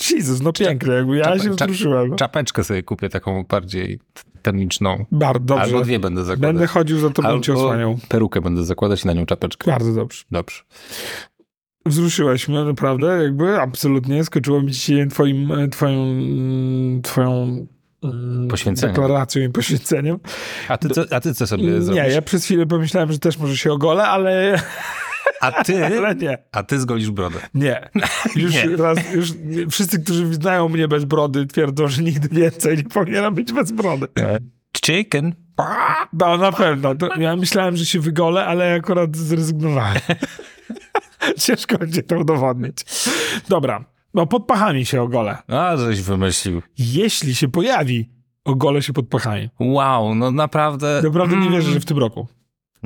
[0.10, 2.16] Jezus, no pięknie, jakby ja Czapę- się wzruszyłem.
[2.16, 4.00] Czapeczkę sobie kupię taką bardziej
[4.42, 5.04] termiczną.
[5.12, 5.64] Bardzo dobrze.
[5.64, 6.40] Albo dwie będę zakładać.
[6.40, 7.98] Będę chodził za tobą, cię osłaniał.
[8.08, 9.70] perukę będę zakładać i na nią czapeczkę.
[9.70, 10.24] Bardzo dobrze.
[10.30, 10.62] Dobrze.
[11.86, 14.24] Wzruszyłeś mnie, naprawdę, jakby absolutnie.
[14.24, 17.66] Skoczyło mi dzisiaj twoim, e, twoją, mm, twoją
[18.04, 18.94] mm, Poświęceniem.
[18.94, 20.18] deklaracją i poświęceniem.
[20.68, 22.14] A ty, co, a ty co sobie Nie, zrobisz?
[22.14, 24.60] ja przez chwilę pomyślałem, że też może się ogolę, ale,
[25.40, 26.38] A ty, ale nie.
[26.52, 27.38] a ty zgolisz brodę.
[27.54, 27.88] Nie.
[28.36, 28.76] Już Nie.
[28.76, 29.32] raz, już
[29.70, 34.06] wszyscy, którzy znają mnie bez brody, twierdzą, że nigdy więcej nie powinienem być bez brody.
[34.86, 35.34] Chicken.
[36.12, 36.94] No, na pewno.
[36.94, 39.98] To, ja myślałem, że się wygolę, ale akurat zrezygnowałem.
[41.40, 42.76] Ciężko będzie to udowodnić.
[43.48, 43.84] Dobra.
[44.14, 45.38] No, pod pachami się ogolę.
[45.48, 46.62] A, żeś wymyślił.
[46.78, 48.10] Jeśli się pojawi,
[48.44, 49.48] ogolę się pod pachami.
[49.60, 51.00] Wow, no naprawdę.
[51.04, 51.52] Naprawdę nie Mm.
[51.54, 52.26] wierzę, że w tym roku.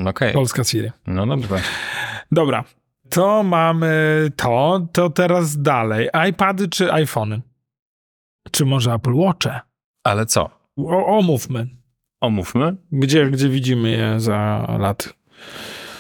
[0.07, 0.90] Okej, Polska Siri.
[1.07, 1.61] no dobrze.
[2.32, 2.64] Dobra.
[3.08, 4.86] To mamy to.
[4.92, 6.08] To teraz dalej.
[6.30, 7.40] iPady czy iPhony?
[8.50, 9.60] Czy może Apple Watche?
[10.04, 10.50] Ale co?
[10.76, 11.68] O, omówmy.
[12.20, 12.76] Omówmy?
[12.92, 15.14] Gdzie, gdzie widzimy je za lat?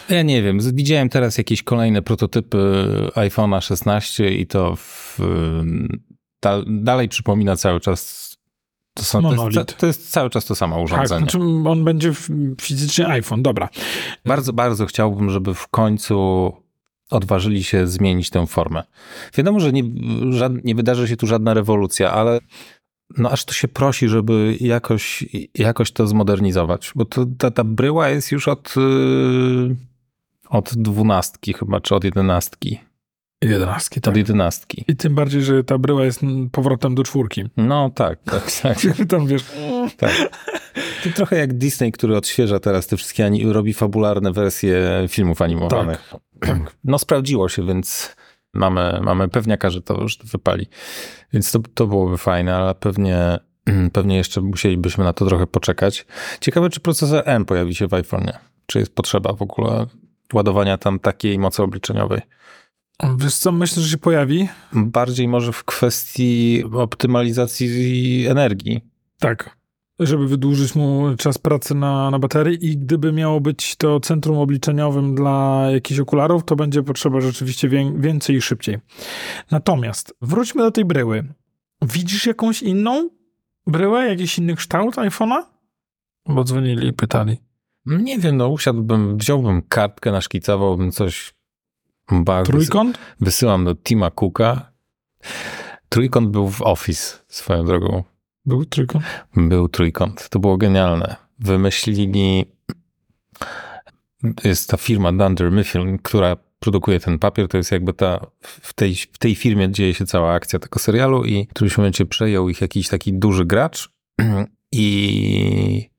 [0.08, 0.58] Ja nie wiem.
[0.74, 5.18] Widziałem teraz jakieś kolejne prototypy iPhone'a 16 i to w,
[6.66, 8.31] dalej przypomina cały czas.
[8.94, 11.20] To, są, to, jest, to jest cały czas to samo Tak, urządzenie.
[11.20, 12.12] znaczy on będzie
[12.60, 13.42] fizycznie iPhone.
[13.42, 13.68] Dobra.
[14.26, 16.52] Bardzo, bardzo chciałbym, żeby w końcu
[17.10, 18.82] odważyli się zmienić tę formę.
[19.34, 19.82] Wiadomo, że nie,
[20.30, 22.40] żad, nie wydarzy się tu żadna rewolucja, ale
[23.18, 25.24] no aż to się prosi, żeby jakoś,
[25.54, 29.76] jakoś to zmodernizować, bo to, ta, ta bryła jest już od, yy,
[30.48, 32.78] od dwunastki chyba, czy od jedenastki.
[33.42, 34.12] Jedenastki, tak.
[34.12, 34.84] Od jedenastki.
[34.88, 36.20] I tym bardziej, że ta bryła jest
[36.52, 37.44] powrotem do czwórki.
[37.56, 38.78] No tak, tak, tak.
[39.08, 39.44] Tam wiesz,
[39.96, 40.12] tak.
[41.04, 46.14] To trochę jak Disney, który odświeża teraz te wszystkie, ani- robi fabularne wersje filmów animowanych.
[46.84, 48.16] No sprawdziło się, więc
[48.54, 50.66] mamy, mamy pewniaka, że to, że to wypali.
[51.32, 53.38] Więc to, to byłoby fajne, ale pewnie,
[53.92, 56.06] pewnie jeszcze musielibyśmy na to trochę poczekać.
[56.40, 58.32] Ciekawe, czy procesor M pojawi się w iPhone'ie.
[58.66, 59.86] Czy jest potrzeba w ogóle
[60.32, 62.20] ładowania tam takiej mocy obliczeniowej.
[63.18, 64.48] Wiesz co, myślę, że się pojawi.
[64.72, 68.80] Bardziej może w kwestii optymalizacji energii.
[69.18, 69.56] Tak.
[70.00, 75.14] Żeby wydłużyć mu czas pracy na, na baterii i gdyby miało być to centrum obliczeniowym
[75.14, 78.78] dla jakichś okularów, to będzie potrzeba rzeczywiście wię- więcej i szybciej.
[79.50, 81.24] Natomiast wróćmy do tej bryły.
[81.82, 83.08] Widzisz jakąś inną
[83.66, 85.42] bryłę, jakiś inny kształt iPhone'a?
[86.26, 87.36] Bo dzwonili i pytali.
[87.86, 91.34] Nie wiem, no usiadłbym, wziąłbym kartkę, naszkicowałbym coś.
[92.12, 92.98] Bag, Trójkąt?
[93.20, 94.72] Wysyłam do Tima Cooka.
[95.88, 98.02] Trójkąt był w Office swoją drogą.
[98.44, 99.04] Był trójkąt.
[99.36, 100.28] Był trójkąt.
[100.28, 101.16] To było genialne.
[101.38, 102.44] wymyślili,
[104.44, 108.94] jest ta firma Dunder Mifflin, która produkuje ten papier, to jest jakby ta, w tej,
[108.94, 112.60] w tej firmie dzieje się cała akcja tego serialu i w którymś momencie przejął ich
[112.60, 113.88] jakiś taki duży gracz
[114.72, 115.90] i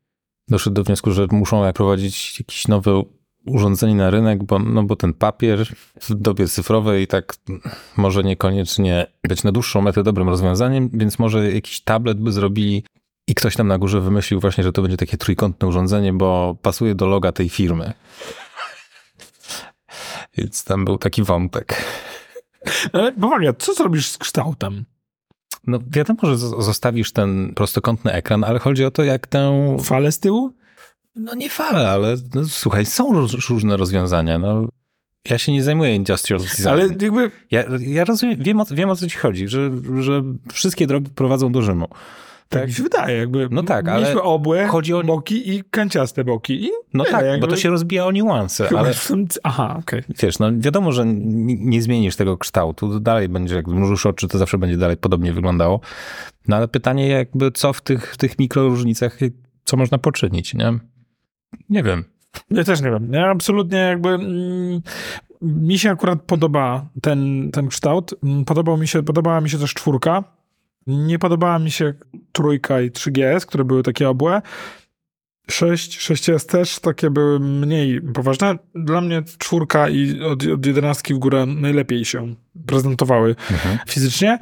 [0.47, 3.01] doszedł do wniosku, że muszą prowadzić jakiś nowy
[3.45, 5.65] urządzenie na rynek, bo, no bo ten papier
[6.01, 7.35] w dobie cyfrowej tak
[7.97, 12.83] może niekoniecznie być na dłuższą metę dobrym rozwiązaniem, więc może jakiś tablet by zrobili
[13.27, 16.95] i ktoś tam na górze wymyślił właśnie, że to będzie takie trójkątne urządzenie, bo pasuje
[16.95, 17.93] do loga tej firmy.
[20.37, 21.83] Więc tam był taki wątek.
[22.93, 24.85] Ale powaga, co zrobisz z kształtem?
[25.67, 29.77] No wiadomo, że zostawisz ten prostokątny ekran, ale chodzi o to, jak tę...
[29.83, 30.53] Falę z tyłu?
[31.15, 34.39] No nie falę, ale no, słuchaj, są różne rozwiązania.
[34.39, 34.67] No,
[35.29, 36.67] ja się nie zajmuję industrial design.
[36.67, 37.31] Ale jakby...
[37.51, 40.23] Ja, ja rozumiem, wiem o, wiem o co ci chodzi, że, że
[40.53, 41.87] wszystkie drogi prowadzą do Rzymu.
[41.87, 43.47] Tak, tak mi się wydaje, jakby.
[43.51, 45.03] No tak, ale Mieliśmy obłe, chodzi o...
[45.03, 46.65] boki i kanciaste boki.
[46.65, 47.47] I no tak, jakby...
[47.47, 48.93] bo to się rozbija o niuanse, Chyba ale...
[49.43, 49.99] Aha, okej.
[49.99, 50.15] Okay.
[50.21, 54.57] Wiesz, no wiadomo, że nie zmienisz tego kształtu, dalej będzie, jak mrużysz oczy, to zawsze
[54.57, 55.79] będzie dalej podobnie wyglądało.
[56.47, 59.19] No ale pytanie jakby, co w tych, w tych mikroróżnicach,
[59.65, 60.79] co można poczynić, nie?
[61.69, 62.03] Nie wiem.
[62.49, 63.13] Ja też nie wiem.
[63.13, 64.09] Ja absolutnie jakby...
[64.09, 64.81] Mm,
[65.41, 68.13] mi się akurat podoba ten, ten kształt.
[68.23, 70.23] Mm, podobał mi się, podobała mi się też czwórka.
[70.87, 71.93] Nie podobała mi się
[72.31, 74.41] trójka i 3GS, które były takie obłe.
[75.51, 78.55] 6, 6S też takie były mniej poważne.
[78.75, 82.35] Dla mnie czwórka i od, od 11 w górę najlepiej się
[82.65, 83.79] prezentowały mhm.
[83.87, 84.39] fizycznie.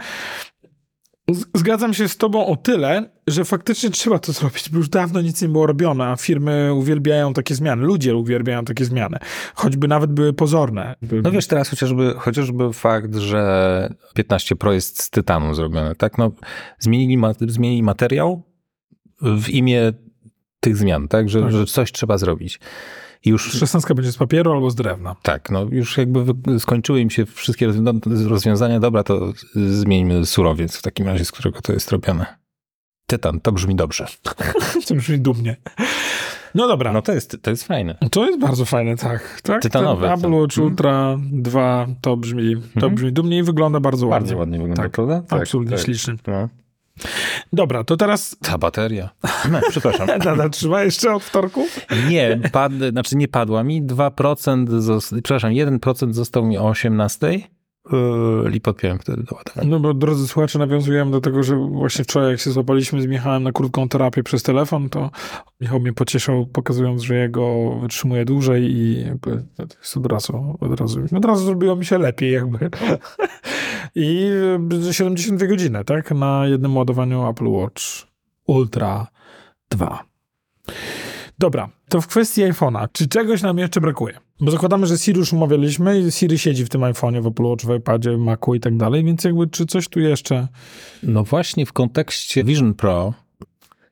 [1.34, 5.42] Zgadzam się z tobą o tyle, że faktycznie trzeba to zrobić, bo już dawno nic
[5.42, 9.18] nie było robione, a firmy uwielbiają takie zmiany, ludzie uwielbiają takie zmiany,
[9.56, 10.96] choćby nawet były pozorne.
[11.24, 16.18] No wiesz, teraz chociażby, chociażby fakt, że 15 Pro jest z tytanu zrobione, tak?
[16.18, 16.32] No,
[16.80, 18.44] zmienili, zmienili materiał
[19.22, 19.94] w imię
[20.60, 21.30] tych zmian, tak?
[21.30, 21.52] Że, tak.
[21.52, 22.60] że coś trzeba zrobić.
[23.26, 23.52] Już...
[23.52, 25.16] 16 będzie z papieru albo z drewna.
[25.22, 26.26] Tak, no już jakby
[26.60, 27.68] skończyły im się wszystkie
[28.28, 28.80] rozwiązania.
[28.80, 32.26] Dobra, to zmieńmy surowiec w takim razie, z którego to jest robione.
[33.08, 34.08] Tytan, to brzmi dobrze.
[34.88, 35.56] to brzmi dumnie.
[36.56, 36.94] No dobra.
[36.94, 37.98] No to jest, to jest fajne.
[38.12, 39.42] To jest bardzo fajne, tak.
[39.42, 40.08] tak Tytanowe.
[40.08, 40.68] Ten Apple Watch mhm.
[40.68, 42.96] Ultra 2 to brzmi, to mhm.
[42.96, 44.20] brzmi dumnie i wygląda bardzo ładnie.
[44.20, 45.22] Bardzo ładnie wygląda, tak, prawda?
[45.22, 45.86] Tak, absolutnie tak.
[45.86, 46.16] śliczny.
[46.28, 46.50] No.
[47.54, 48.36] Dobra, to teraz...
[48.42, 49.10] Ta bateria.
[49.52, 50.08] No, przepraszam.
[50.26, 51.68] Nadal trzyma jeszcze od wtorku?
[52.10, 53.84] Nie, pad, znaczy nie padła mi.
[53.84, 57.28] 2%, zosta- przepraszam, 1% został mi o 18
[57.92, 59.70] yy, i podpiąłem wtedy do ładowania.
[59.70, 63.44] No bo drodzy słuchacze, nawiązujemy do tego, że właśnie wczoraj jak się złapaliśmy z Michałem
[63.44, 65.10] na krótką terapię przez telefon, to
[65.62, 69.44] Michał mnie pocieszał, pokazując, że jego wytrzymuje dłużej i jakby
[69.96, 72.70] od razu, od razu, od razu zrobiło mi się lepiej jakby.
[73.96, 74.30] I
[74.92, 76.12] 72 godziny, tak?
[76.12, 77.84] Na jednym ładowaniu Apple Watch
[78.46, 79.08] Ultra
[79.70, 80.04] 2.
[81.40, 82.88] Dobra, to w kwestii iPhone'a.
[82.92, 84.18] Czy czegoś nam jeszcze brakuje?
[84.40, 87.66] Bo zakładamy, że Siri już umawialiśmy i Siri siedzi w tym iPhone'ie, w Apple Watch,
[87.66, 90.48] w iPadzie, w Macu i tak dalej, więc jakby czy coś tu jeszcze...
[91.04, 93.14] No właśnie w kontekście Vision Pro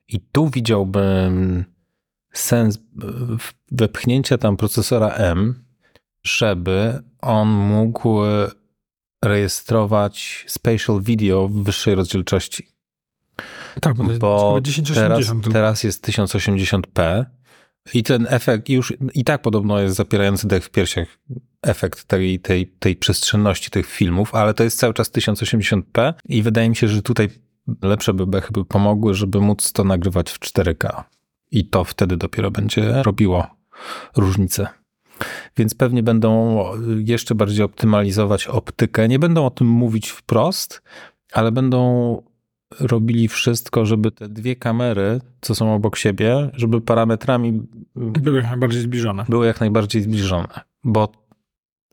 [0.08, 1.64] i tu widziałbym
[2.32, 2.78] sens
[3.72, 5.64] wepchnięcia tam procesora M,
[6.22, 8.18] żeby on mógł
[9.24, 12.68] rejestrować spatial video w wyższej rozdzielczości.
[13.80, 14.60] Tak, bo, bo
[14.94, 17.24] teraz, teraz jest 1080p
[17.94, 21.18] i ten efekt już i tak podobno jest zapierający dech w piersiach
[21.62, 26.68] efekt tej, tej, tej przestrzenności tych filmów, ale to jest cały czas 1080p i wydaje
[26.68, 27.28] mi się, że tutaj
[27.82, 31.02] lepsze by bechy by pomogły, żeby móc to nagrywać w 4K.
[31.50, 33.46] I to wtedy dopiero będzie robiło
[34.16, 34.68] różnicę
[35.56, 36.64] więc pewnie będą
[37.04, 39.08] jeszcze bardziej optymalizować optykę.
[39.08, 40.82] Nie będą o tym mówić wprost,
[41.32, 42.22] ale będą
[42.80, 47.62] robili wszystko, żeby te dwie kamery, co są obok siebie, żeby parametrami
[47.96, 49.24] były jak najbardziej zbliżone.
[49.28, 50.48] Były jak najbardziej zbliżone,
[50.84, 51.08] bo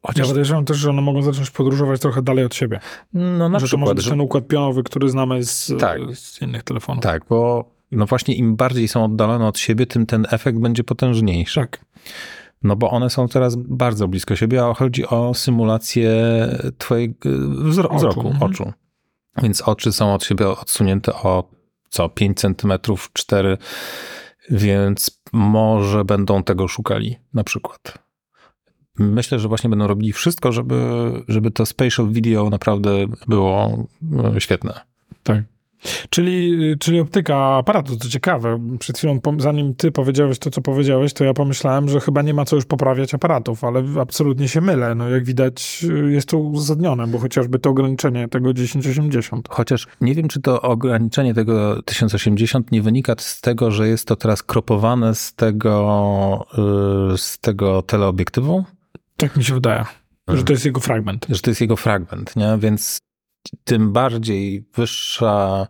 [0.02, 2.80] Chociaż ja podejrzewam też, że one mogą zacząć podróżować trochę dalej od siebie.
[3.14, 3.82] No na że przykład.
[3.82, 6.00] To może być ten układ pionowy, który znamy z, tak.
[6.14, 7.04] z innych telefonów.
[7.04, 11.60] Tak, bo no właśnie im bardziej są oddalone od siebie, tym ten efekt będzie potężniejszy.
[11.60, 11.86] Tak.
[12.64, 16.12] No bo one są teraz bardzo blisko siebie, a chodzi o symulację
[16.78, 17.98] twojego wzro oczu.
[17.98, 18.52] wzroku, mhm.
[18.52, 18.74] oczu.
[19.42, 21.50] Więc oczy są od siebie odsunięte o
[21.90, 23.58] co, 5 centymetrów, 4,
[24.50, 28.08] więc może będą tego szukali na przykład.
[29.00, 33.86] Myślę, że właśnie będą robili wszystko, żeby, żeby to spatial video naprawdę było
[34.36, 34.82] e, świetne.
[35.24, 35.44] Tak.
[36.10, 38.60] Czyli, czyli optyka aparatu, to ciekawe.
[38.80, 42.46] Przed chwilą, zanim ty powiedziałeś to, co powiedziałeś, to ja pomyślałem, że chyba nie ma
[42.46, 44.96] co już poprawiać aparatów, ale absolutnie się mylę.
[44.96, 49.48] No jak widać jest to uzasadnione, bo chociażby to ograniczenie tego 1080.
[49.50, 54.16] Chociaż nie wiem, czy to ograniczenie tego 1080 nie wynika z tego, że jest to
[54.16, 56.46] teraz kropowane z tego,
[57.14, 58.64] y, z tego teleobiektywu?
[59.18, 59.86] Tak mi się wydaje.
[60.28, 61.26] Że to jest jego fragment.
[61.30, 62.58] Że to jest jego fragment, nie?
[62.60, 62.98] Więc
[63.64, 65.68] tym bardziej wyższa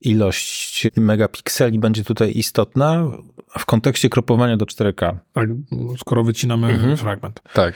[0.00, 3.04] ilość megapikseli będzie tutaj istotna
[3.58, 5.16] w kontekście kropowania do 4K.
[5.32, 5.48] Tak,
[5.98, 6.96] skoro wycinamy mhm.
[6.96, 7.40] fragment.
[7.52, 7.74] Tak.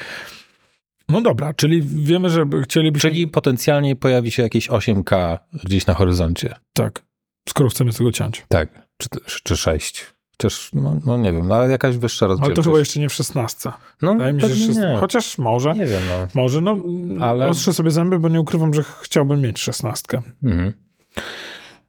[1.08, 3.10] No dobra, czyli wiemy, że chcielibyśmy...
[3.10, 6.54] Czyli potencjalnie pojawi się jakieś 8K gdzieś na horyzoncie.
[6.72, 7.02] Tak,
[7.48, 8.44] skoro chcemy z tego ciąć.
[8.48, 9.08] Tak, czy,
[9.42, 10.13] czy 6.
[10.44, 12.58] Chociaż, no, no, nie wiem, no, ale jakaś wyższa rozdzielczość.
[12.58, 13.70] Ale to chyba jeszcze nie w 16.
[14.02, 14.96] No, Wydaje mi się, że 16.
[15.00, 15.74] Chociaż może.
[15.74, 16.42] Nie wiem, no.
[16.42, 16.76] Może, no,
[17.20, 17.48] ale...
[17.48, 20.22] ostrzę sobie zęby, bo nie ukrywam, że chciałbym mieć 16.
[20.42, 20.72] Mhm.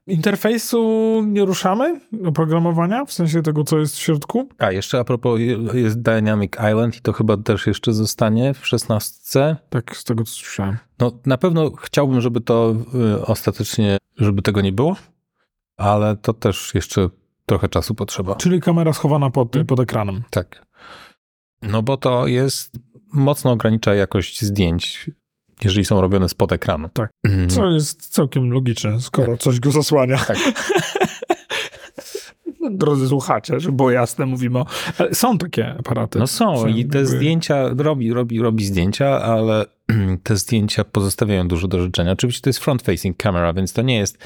[0.08, 4.50] Interfejsu nie ruszamy oprogramowania, w sensie tego, co jest w środku?
[4.58, 5.40] A, jeszcze a propos,
[5.74, 9.56] jest Dynamic Island i to chyba też jeszcze zostanie w 16.
[9.70, 10.78] Tak, z tego, co słyszałem.
[11.00, 12.76] No, na pewno chciałbym, żeby to
[13.16, 14.96] y, ostatecznie, żeby tego nie było,
[15.78, 17.10] ale to też jeszcze
[17.46, 18.36] trochę czasu potrzeba.
[18.36, 19.68] Czyli kamera schowana pod, hmm?
[19.68, 20.24] pod ekranem.
[20.30, 20.66] Tak.
[21.62, 22.78] No bo to jest,
[23.14, 25.12] mocno ogranicza jakość zdjęć,
[25.64, 26.90] jeżeli są robione spod ekranu.
[26.90, 27.50] Tak, mhm.
[27.50, 29.42] co jest całkiem logiczne, skoro tak.
[29.42, 30.18] coś go zasłania.
[30.18, 30.38] Tak.
[32.72, 34.66] Drodzy słuchacze, było jasne, mówimy o...
[34.98, 36.20] Ale są takie aparaty.
[36.20, 37.06] No są i te jakby...
[37.06, 39.66] zdjęcia, robi, robi, robi zdjęcia, ale
[40.24, 42.12] te zdjęcia pozostawiają dużo do życzenia.
[42.12, 44.18] Oczywiście to jest front-facing camera, więc to nie jest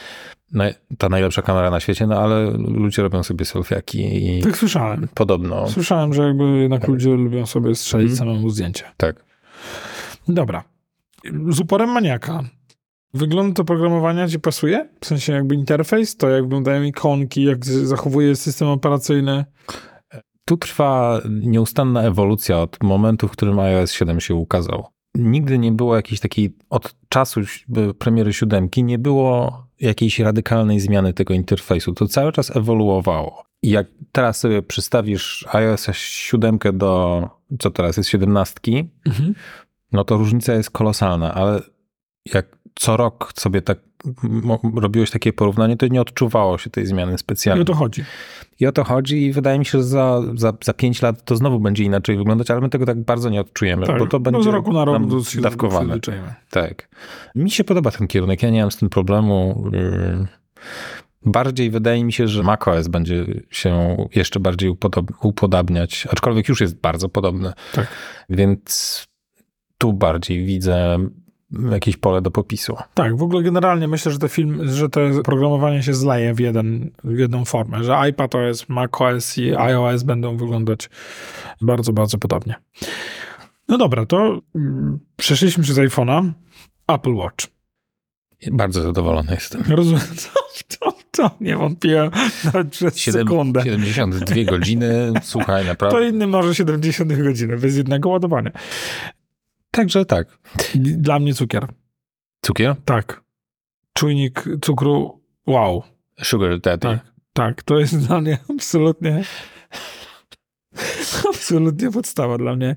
[0.97, 4.41] ta najlepsza kamera na świecie, no ale ludzie robią sobie selfiaki i...
[4.43, 5.07] Tak słyszałem.
[5.13, 5.69] Podobno.
[5.69, 6.89] Słyszałem, że jakby jednak tak.
[6.89, 8.17] ludzie lubią sobie strzelić hmm.
[8.17, 8.83] samemu zdjęcie.
[8.97, 9.25] Tak.
[10.27, 10.63] Dobra.
[11.49, 12.43] Z uporem maniaka.
[13.13, 14.89] Wygląd to programowania ci pasuje?
[15.01, 19.45] W sensie jakby interfejs, to jak wyglądają ikonki, jak zachowuje system operacyjny?
[20.45, 24.85] Tu trwa nieustanna ewolucja od momentu, w którym iOS 7 się ukazał.
[25.15, 27.41] Nigdy nie było jakiejś takiej, od czasu
[27.99, 31.93] premiery siódemki, nie było jakiejś radykalnej zmiany tego interfejsu.
[31.93, 33.43] To cały czas ewoluowało.
[33.61, 38.59] I jak teraz sobie przystawisz iOS 7 do, co teraz jest 17,
[39.05, 39.33] mhm.
[39.91, 41.61] no to różnica jest kolosalna, ale
[42.33, 43.88] jak co rok sobie tak
[44.75, 47.59] robiłeś takie porównanie, to nie odczuwało się tej zmiany specjalnie.
[47.59, 48.03] I o to chodzi.
[48.59, 51.35] I o to chodzi i wydaje mi się, że za, za, za pięć lat to
[51.35, 54.37] znowu będzie inaczej wyglądać, ale my tego tak bardzo nie odczujemy, tak, bo to będzie
[54.37, 55.01] no z roku na rok
[55.41, 55.99] dawkowane.
[56.49, 56.89] Tak.
[57.35, 59.63] Mi się podoba ten kierunek, ja nie mam z tym problemu.
[59.73, 60.27] Yy,
[61.25, 64.75] bardziej wydaje mi się, że macOS będzie się jeszcze bardziej
[65.21, 67.53] upodabniać, aczkolwiek już jest bardzo podobny.
[67.73, 67.87] Tak.
[68.29, 69.05] Więc
[69.77, 70.97] tu bardziej widzę
[71.71, 72.75] jakieś pole do popisu.
[72.93, 76.91] Tak, w ogóle generalnie myślę, że te film, że to programowanie się zleje w, jeden,
[77.03, 80.89] w jedną formę, że iPadOS, macOS i iOS będą wyglądać
[81.61, 82.55] bardzo, bardzo podobnie.
[83.67, 86.31] No dobra, to mm, przeszliśmy przez iPhone'a,
[86.87, 87.45] Apple Watch.
[88.51, 89.63] Bardzo zadowolony jestem.
[89.69, 90.01] Rozumiem,
[90.79, 92.11] to, to, nie wątpiłem
[92.45, 93.63] nawet przez 7, sekundę.
[93.63, 95.97] 72 godziny, słuchaj, naprawdę.
[95.97, 98.51] To inny może 70 godziny, bez jednego ładowania.
[99.71, 100.37] Także tak.
[100.75, 101.67] Dla mnie cukier.
[102.41, 102.75] Cukier?
[102.85, 103.23] Tak.
[103.93, 105.83] Czujnik cukru, wow.
[106.23, 106.87] Sugar daddy.
[106.87, 106.99] Tak,
[107.33, 107.63] tak.
[107.63, 109.23] To jest dla mnie absolutnie
[111.29, 112.75] absolutnie podstawa dla mnie.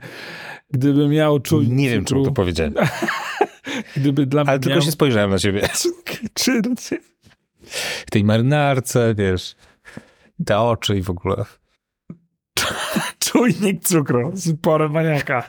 [0.71, 2.75] Gdyby miał czujnik Nie wiem, czemu to powiedziałem.
[3.97, 5.69] Gdyby dla Ale tylko się spojrzałem na ciebie.
[6.35, 7.03] Czy na ciebie?
[8.07, 9.57] W tej marynarce, wiesz,
[10.47, 11.45] te oczy i w ogóle.
[13.33, 15.49] Czujnik cukru z porem maniaka.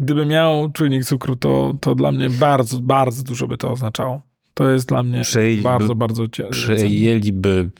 [0.00, 4.22] Gdyby miał czujnik cukru, to, to dla mnie bardzo, bardzo dużo by to oznaczało.
[4.54, 5.22] To jest dla mnie
[5.62, 6.52] bardzo, bardzo ciekawe.
[6.54, 7.70] Przejęliby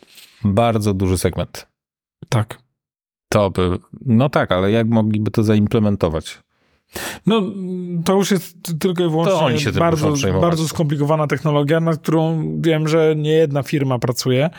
[0.44, 1.66] bardzo duży segment.
[2.28, 2.58] Tak.
[3.28, 6.38] To by, no tak, ale jak mogliby to zaimplementować?
[7.26, 7.42] No,
[8.04, 13.30] to już jest tylko i wyłącznie bardzo, bardzo skomplikowana technologia, nad którą wiem, że nie
[13.30, 14.50] jedna firma pracuje.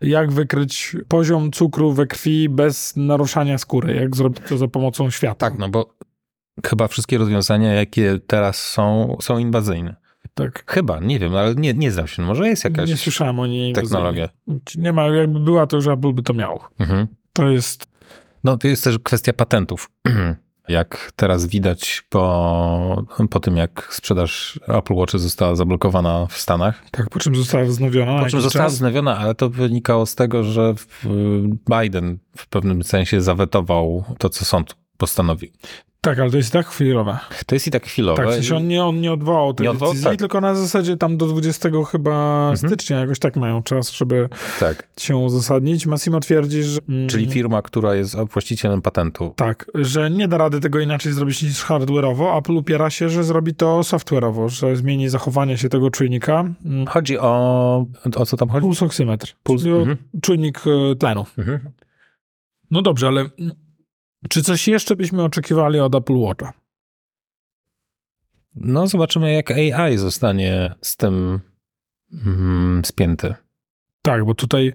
[0.00, 3.94] Jak wykryć poziom cukru we krwi bez naruszania skóry?
[3.94, 5.50] Jak zrobić to za pomocą światła?
[5.50, 5.94] Tak, no bo
[6.66, 9.96] chyba wszystkie rozwiązania, jakie teraz są, są inwazyjne.
[10.34, 10.64] Tak.
[10.66, 12.22] Chyba, nie wiem, ale nie, nie znam się.
[12.22, 13.72] Może jest jakaś Nie słyszałem o niej.
[13.72, 14.28] Technologia.
[14.76, 16.60] Nie ma, jakby była, to już Apple by to miał.
[16.78, 17.06] Mhm.
[17.32, 17.86] To jest...
[18.44, 19.90] No, to jest też kwestia patentów.
[20.68, 26.82] Jak teraz widać po, po tym, jak sprzedaż Apple Watch została zablokowana w Stanach.
[26.90, 28.18] Tak, po czym została wznowiona.
[28.18, 28.74] Po czym została czas?
[28.74, 30.74] wznowiona, ale to wynikało z tego, że
[31.80, 35.50] Biden w pewnym sensie zawetował to, co sąd postanowił.
[36.04, 37.18] Tak, ale to jest i tak chwilowe.
[37.46, 38.16] To jest i tak chwilowe.
[38.22, 40.18] Tak, w sensie on nie, on nie odwołał tej Nie odwołał, decyzji, tak.
[40.18, 42.56] tylko na zasadzie tam do 20 chyba Mhm.
[42.72, 44.28] stycznia jakoś tak mają czas, żeby
[44.60, 44.88] Tak.
[45.00, 45.86] się uzasadnić.
[45.86, 46.80] Massimo twierdzi, że...
[46.88, 49.32] mm, Czyli firma, która jest właścicielem patentu.
[49.36, 52.38] Tak, że nie da rady tego inaczej zrobić niż hardware'owo.
[52.38, 56.44] Apple upiera się, że zrobi to software'owo, że zmieni zachowanie się tego czujnika.
[56.64, 57.86] Mm, Chodzi o...
[58.16, 58.62] O co tam chodzi?
[58.62, 59.96] Puls oksymetr, Puls, mhm.
[60.22, 61.24] czujnik e, tlenu.
[61.38, 61.58] Mhm.
[62.70, 63.24] No dobrze, ale
[64.28, 66.52] czy coś jeszcze byśmy oczekiwali od Apple Watcha?
[68.54, 71.40] No zobaczymy, jak AI zostanie z tym
[72.26, 73.34] mm, spięty.
[74.02, 74.72] Tak, bo tutaj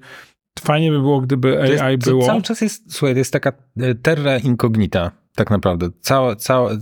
[0.60, 2.26] fajnie by było, gdyby To AI było...
[2.26, 5.90] Cały czas jest, słuchaj, to jest taka e, terra incognita, tak naprawdę.
[6.02, 6.78] Całe, całe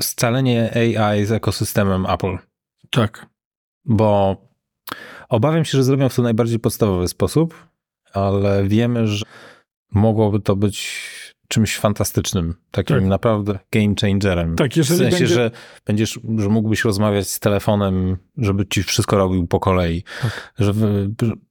[0.00, 2.38] scalenie AI z ekosystemem Apple.
[2.90, 3.26] Tak.
[3.84, 4.36] Bo
[5.28, 7.68] obawiam się, że zrobią w to najbardziej podstawowy sposób,
[8.12, 9.24] ale wiemy, że
[9.92, 13.04] mogłoby to być czymś fantastycznym, takim Tak.
[13.04, 14.56] naprawdę game changerem.
[14.56, 15.50] Tak, w sensie, będzie- że
[15.86, 20.52] będziesz, że mógłbyś rozmawiać z telefonem, żeby ci wszystko robił po kolei, Tak.
[20.58, 20.72] że,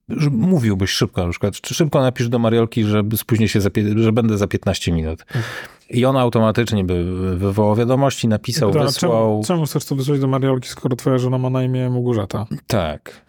[0.10, 4.38] że mówiłbyś szybko na przykład, szybko napisz do Mariolki, że spóźnię się, za, że będę
[4.38, 5.26] za 15 minut.
[5.26, 5.44] Tak.
[5.90, 7.04] I on automatycznie by
[7.38, 9.12] wywołał wiadomości, napisał, Pytała, wysłał.
[9.12, 12.46] czemu, czemu chcesz to wysłać do Mariolki, skoro twoja żona ma na imię Małgorzata?
[12.68, 13.26] Tak.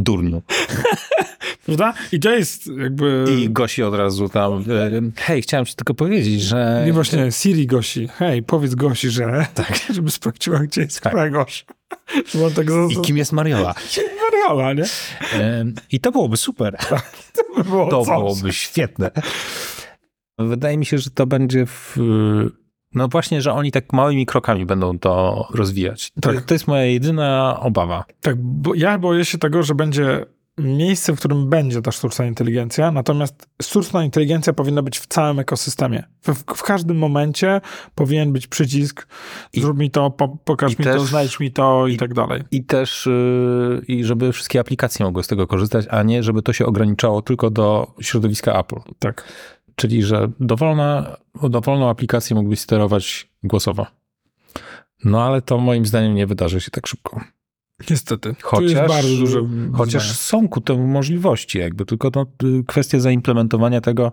[0.00, 0.42] Durniu.
[1.76, 1.94] Prawda?
[2.12, 3.24] I to jest jakby...
[3.38, 6.82] I Gosi od razu tam, e, hej, chciałem ci tylko powiedzieć, że...
[6.86, 8.08] Nie właśnie Siri Gosi.
[8.08, 9.46] Hej, powiedz Gosi, że...
[9.54, 9.80] Tak.
[9.94, 11.14] Żeby sprawdziła, gdzie jest Tak.
[11.14, 11.32] tak
[12.90, 13.74] I kim jest Mariola?
[14.22, 14.84] Mariola, nie?
[15.92, 16.76] I to byłoby super.
[17.34, 19.10] To by było To byłoby świetne.
[20.38, 21.96] Wydaje mi się, że to będzie w...
[22.94, 26.10] No właśnie, że oni tak małymi krokami będą to rozwijać.
[26.20, 26.44] To, Tak.
[26.44, 28.04] to jest moja jedyna obawa.
[28.20, 30.26] Tak, bo ja boję się tego, że będzie
[30.58, 36.04] miejsce, w którym będzie ta sztuczna inteligencja, natomiast sztuczna inteligencja powinna być w całym ekosystemie.
[36.22, 37.60] W, w każdym momencie
[37.94, 39.06] powinien być przycisk,
[39.52, 42.14] I- zrób mi to, po, pokaż mi to, też- znajdź mi to i, i- tak
[42.14, 42.42] dalej.
[42.50, 46.52] I też, yy, i żeby wszystkie aplikacje mogły z tego korzystać, a nie żeby to
[46.52, 48.76] się ograniczało tylko do środowiska Apple.
[48.98, 49.24] Tak.
[49.74, 53.86] Czyli, że dowolna, dowolną aplikację mógłbyś sterować głosowo.
[55.04, 57.20] No ale to moim zdaniem nie wydarzy się tak szybko.
[57.90, 58.34] Niestety.
[58.42, 59.40] Chociaż, jest bardzo duże
[59.74, 64.12] chociaż są ku temu możliwości, jakby tylko no, y, kwestia zaimplementowania tego,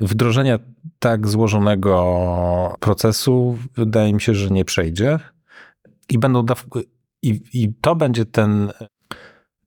[0.00, 0.58] wdrożenia
[0.98, 5.18] tak złożonego procesu, wydaje mi się, że nie przejdzie.
[6.10, 6.82] I będą daw-
[7.22, 8.72] i, i to będzie ten,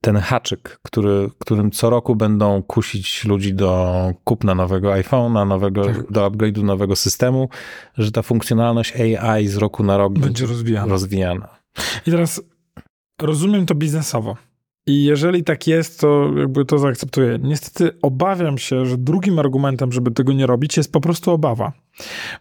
[0.02, 6.12] ten haczyk, który, którym co roku będą kusić ludzi do kupna nowego iPhone'a, nowego, Tak.
[6.12, 7.50] do upgrade'u nowego systemu,
[7.98, 10.92] że ta funkcjonalność AI z roku na rok Będzie rozwijane.
[10.92, 11.50] rozwijana.
[12.08, 12.42] I teraz
[13.22, 14.36] rozumiem to biznesowo.
[14.86, 17.40] I jeżeli tak jest, to jakby to zaakceptuję.
[17.42, 21.72] Niestety obawiam się, że drugim argumentem, żeby tego nie robić, jest po prostu obawa.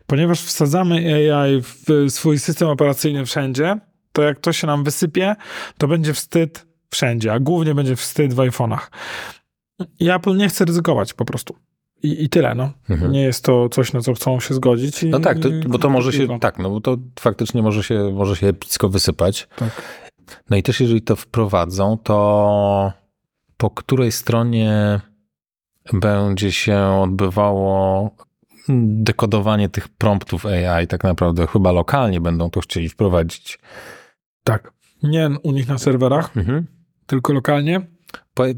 [0.06, 3.78] Ponieważ wsadzamy AI w swój system operacyjny wszędzie,
[4.12, 5.36] to jak to się nam wysypie,
[5.78, 8.90] to będzie wstyd wszędzie, a głównie będzie wstyd w iPhone'ach.
[10.00, 11.54] I Apple nie chce ryzykować po prostu.
[12.02, 12.72] I, i tyle, no.
[12.90, 13.12] Mhm.
[13.12, 15.02] Nie jest to coś, na co chcą się zgodzić.
[15.02, 18.12] I, No tak, to, bo to może się, tak, no bo to faktycznie może się,
[18.14, 19.48] może się epicko wysypać.
[19.56, 19.82] Tak.
[20.50, 22.92] No i też jeżeli to wprowadzą, to
[23.56, 25.00] po której stronie
[25.92, 28.10] będzie się odbywało
[28.68, 31.46] dekodowanie tych promptów AI tak naprawdę?
[31.46, 33.58] Chyba lokalnie będą to chcieli wprowadzić.
[34.44, 34.72] Tak.
[35.02, 36.32] Nie u nich na serwerach,
[37.06, 37.86] tylko lokalnie,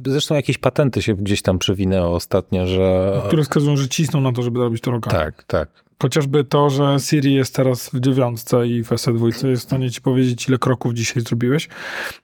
[0.06, 3.12] Zresztą jakieś patenty się gdzieś tam przewinęły ostatnio, że...
[3.26, 5.18] które wskazują, że cisną na to, żeby robić to lokalnie.
[5.18, 5.84] Tak, tak.
[6.02, 10.00] Chociażby to, że Siri jest teraz w dziewiątce i w SE2 jest w stanie ci
[10.00, 11.68] powiedzieć, ile kroków dzisiaj zrobiłeś,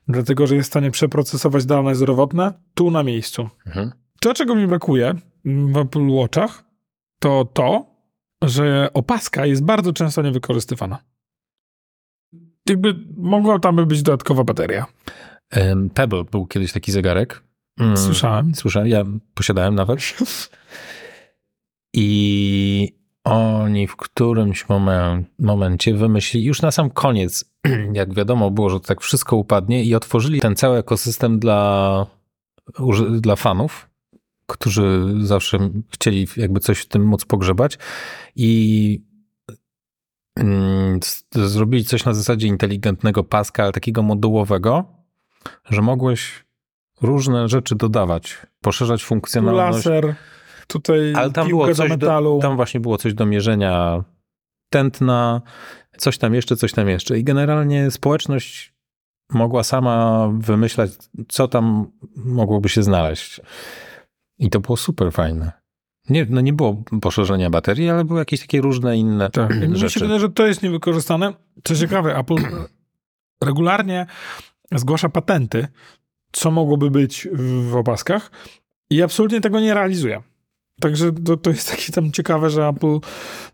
[0.09, 3.49] dlatego, że jest w stanie przeprocesować dane zdrowotne tu na miejscu.
[3.67, 3.93] Mhm.
[4.21, 5.15] To, czego mi brakuje
[5.45, 6.65] w Apple Watchach,
[7.19, 7.87] to to,
[8.43, 10.99] że opaska jest bardzo często niewykorzystywana.
[12.69, 14.87] Jakby mogła tam być dodatkowa bateria.
[15.95, 17.43] Pebble był kiedyś taki zegarek.
[17.81, 17.97] Mm.
[17.97, 18.55] Słyszałem.
[18.55, 19.05] Słyszałem, ja
[19.35, 20.01] posiadałem nawet.
[21.95, 27.45] I oni w którymś momen- momencie wymyślili, już na sam koniec,
[27.93, 32.07] jak wiadomo było, że to tak wszystko upadnie i otworzyli ten cały ekosystem dla,
[33.21, 33.89] dla fanów,
[34.47, 37.79] którzy zawsze chcieli jakby coś w tym móc pogrzebać
[38.37, 39.01] i
[40.37, 41.01] mm,
[41.33, 44.85] zrobili coś na zasadzie inteligentnego paska, ale takiego modułowego,
[45.71, 46.45] że mogłeś
[47.03, 49.87] różne rzeczy dodawać, poszerzać funkcjonalność.
[49.87, 50.15] laser,
[50.67, 52.37] tutaj Ale tam było do metalu.
[52.39, 54.05] do, tam właśnie było coś do mierzenia
[54.71, 55.43] tętna,
[55.97, 57.19] coś tam jeszcze, coś tam jeszcze.
[57.19, 58.75] I generalnie społeczność
[59.31, 60.91] mogła sama wymyślać,
[61.29, 61.87] co tam
[62.17, 63.41] mogłoby się znaleźć.
[64.39, 65.53] I to było super fajne.
[66.11, 69.61] Nie, no nie było poszerzenia baterii, ale były jakieś takie różne inne Tak.
[69.61, 70.01] Mi się rzeczy.
[70.01, 71.33] wydaje, że to jest niewykorzystane.
[71.65, 72.35] Co ciekawe, Apple
[73.45, 74.07] regularnie
[74.73, 75.69] zgłasza patenty,
[76.33, 77.29] co mogłoby być
[77.69, 78.31] w opaskach
[78.91, 80.23] i absolutnie tego nie realizuje.
[80.81, 82.99] Także to, to jest takie tam ciekawe, że Apple,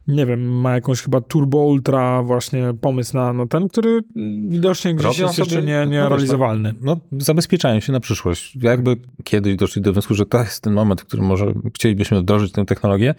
[0.07, 4.01] nie wiem, ma jakąś chyba Turbo Ultra właśnie pomysł na, na ten, który
[4.49, 6.75] widocznie gdzieś jest jeszcze sobie- nie, no wiesz, nierealizowalny.
[6.81, 8.57] No, zabezpieczają się na przyszłość.
[8.63, 12.53] Jakby kiedyś doszli do wniosku, że to jest ten moment, w którym może chcielibyśmy wdrożyć
[12.53, 13.15] tę technologię,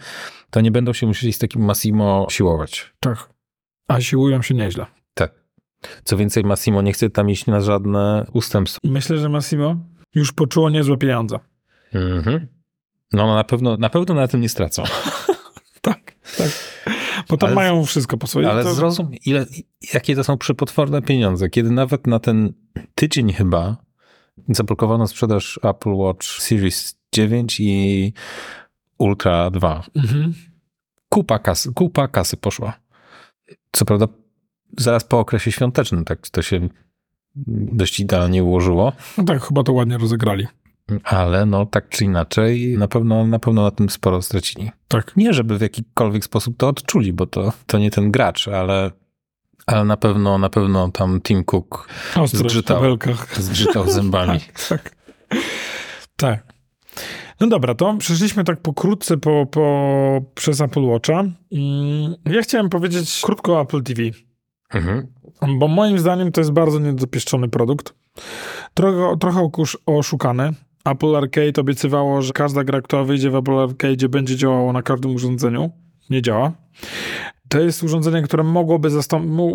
[0.50, 2.92] to nie będą się musieli z takim Massimo siłować.
[3.00, 3.28] Tak.
[3.88, 4.86] A siłują się nieźle.
[5.14, 5.34] Tak.
[6.04, 8.80] Co więcej, Massimo nie chce tam iść na żadne ustępstwa.
[8.84, 9.76] Myślę, że Massimo
[10.14, 11.38] już poczuło niezłe pieniądze.
[11.94, 12.46] Mhm.
[13.14, 14.82] No na pewno, na pewno na tym nie stracą.
[15.80, 16.50] Tak, tak.
[17.28, 18.50] Bo tam Ale- mają wszystko po swojej.
[18.50, 18.74] Ale to...
[18.74, 19.46] zrozum, ile,
[19.94, 22.52] jakie to są przepotworne pieniądze, kiedy nawet na ten
[22.94, 23.76] tydzień chyba
[24.48, 28.12] zablokowano sprzedaż Apple Watch Series 9 i
[28.98, 29.84] Ultra 2.
[29.96, 30.34] Mhm.
[31.08, 32.72] Kupa kasy, kupa kasy poszła.
[33.72, 34.06] Co prawda
[34.78, 36.68] zaraz po okresie świątecznym tak to się
[37.72, 40.46] dość idealnie ułożyło, No tak, chyba to ładnie rozegrali.
[41.04, 44.70] Ale no tak czy inaczej na pewno, na pewno na tym sporo stracili.
[44.88, 45.16] Tak.
[45.16, 48.90] Nie, żeby w jakikolwiek sposób to odczuli, bo to, to nie ten gracz, ale,
[49.66, 52.82] ale na pewno, na pewno tam Tim Cook Ostro Zgrzytał.
[53.32, 54.38] zgrzytał zębami.
[54.68, 54.96] Tak.
[56.16, 56.54] Tak.
[57.40, 61.24] No dobra, to przeszliśmy tak pokrótce po, po, przez Apple Watcha.
[62.24, 64.02] Ja chciałem powiedzieć krótko o Apple TV,
[64.74, 65.06] Mhm.
[65.58, 67.94] bo moim zdaniem to jest bardzo niedopieszczony produkt.
[68.74, 69.48] Trochę, trochę
[69.86, 70.52] oszukany.
[70.84, 75.14] Apple Arcade obiecywało, że każda gra, która wyjdzie w Apple Arcade będzie działała na każdym
[75.14, 75.70] urządzeniu.
[76.10, 76.52] Nie działa.
[77.48, 78.88] To jest urządzenie, które mogłoby,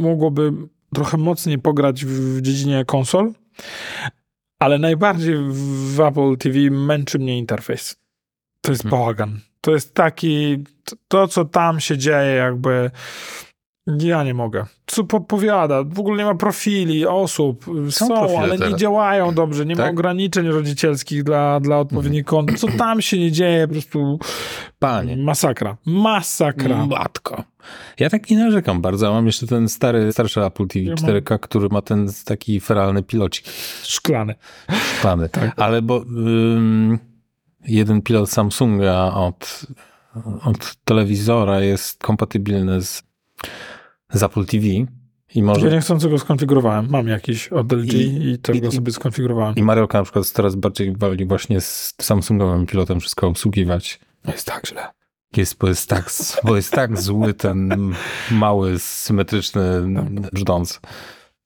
[0.02, 0.54] mogłoby
[0.94, 3.34] trochę mocniej pograć w, w dziedzinie konsol,
[4.60, 5.36] ale najbardziej
[5.96, 7.96] w Apple TV męczy mnie interfejs.
[8.62, 9.00] To jest Hmm.
[9.00, 9.40] bałagan.
[9.62, 10.64] To jest taki,
[11.08, 12.92] to co tam się dzieje jakby,
[14.02, 14.66] ja nie mogę.
[14.86, 19.76] Co podpowiada, w ogóle nie ma profili osób, są, profile ale nie działają dobrze, nie
[19.76, 19.92] ma Tak?
[19.92, 22.60] ograniczeń rodzicielskich dla, dla odpowiednich kont.
[22.60, 24.20] Co tam się nie dzieje, po prostu
[24.80, 25.18] Panie.
[25.18, 25.78] masakra.
[25.86, 26.86] Masakra.
[26.86, 27.44] Matko.
[28.00, 29.14] Ja tak nie narzekam bardzo.
[29.14, 33.04] Mam jeszcze ten stary, starszy Apple TV Ja mam- 4K, który ma ten taki feralny
[33.04, 33.46] pilocik
[33.84, 34.36] Szklany.
[34.98, 35.30] szklany.
[35.58, 37.00] Ale bo ym,
[37.68, 39.62] jeden pilot Samsunga od,
[40.44, 43.04] od telewizora jest kompatybilny z,
[44.14, 44.66] z Apple TV
[45.36, 45.68] i może...
[45.68, 46.88] Ja niechcący go skonfigurowałem.
[46.90, 49.56] Mam jakiś od LG i, I- też i- go sobie skonfigurowałem.
[49.56, 54.00] I Mariolka na przykład coraz bardziej wali właśnie z Samsungowym pilotem wszystko obsługiwać.
[54.26, 54.88] No jest tak źle.
[55.38, 56.12] Jest, bo, jest tak,
[56.44, 57.94] bo jest tak zły ten
[58.32, 59.62] mały, symetryczny
[60.34, 60.80] brzdąc.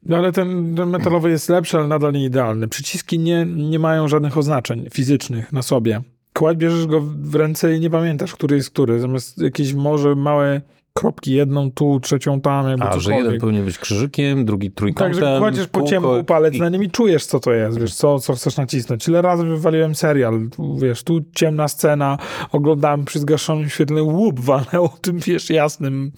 [0.05, 2.67] No ale ten, ten metalowy jest lepszy, ale nadal nie idealny.
[2.67, 6.01] Przyciski nie, nie mają żadnych oznaczeń fizycznych na sobie.
[6.33, 8.99] Kładź, bierzesz go w ręce i nie pamiętasz, który jest który.
[8.99, 10.61] Zamiast jakieś może małe
[10.93, 13.25] kropki, jedną tu, trzecią tam, jakby A, że cokolwiek.
[13.25, 15.13] jeden powinien być krzyżykiem, drugi trójkątem.
[15.13, 18.19] Także kładziesz po ciemku palec i- na nim i czujesz, co to jest, wiesz, co,
[18.19, 19.07] co chcesz nacisnąć.
[19.07, 20.39] Ile razy wywaliłem serial,
[20.77, 22.17] wiesz, tu ciemna scena,
[22.51, 26.11] oglądałem przy zgaszonym świetle, łup walnęło tym, wiesz, jasnym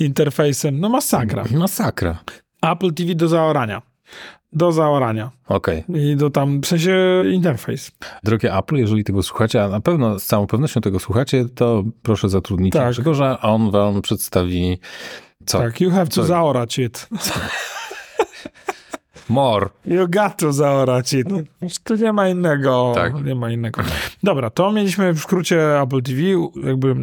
[0.00, 0.80] interfejsem.
[0.80, 1.44] No masakra.
[1.58, 2.18] Masakra.
[2.62, 3.82] Apple TV do zaorania.
[4.52, 5.30] Do zaorania.
[5.48, 5.84] Okej.
[5.94, 7.90] I do tam, w sensie interfejs.
[8.24, 12.28] Drogie Apple, jeżeli tego słuchacie, a na pewno z całą pewnością tego słuchacie, to proszę
[12.28, 12.90] zatrudnić Tak.
[12.90, 14.78] Grzegorza, a on wam przedstawi
[15.46, 15.58] co?
[15.58, 16.24] Tak, you have to Co?
[16.24, 17.08] zaorać it.
[19.28, 19.68] More.
[19.86, 21.28] You got to zaorać it.
[21.84, 22.92] Tu nie ma innego.
[22.94, 23.24] Tak.
[23.24, 23.82] Nie ma innego.
[24.22, 26.20] Dobra, to mieliśmy w skrócie Apple TV.
[26.66, 26.94] Jakby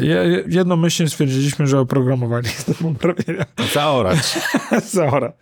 [0.00, 3.44] je- jednomyślnie stwierdziliśmy, że oprogramowanie jest do poprawienia.
[3.72, 4.38] Zaorać.
[4.92, 5.32] Zaora.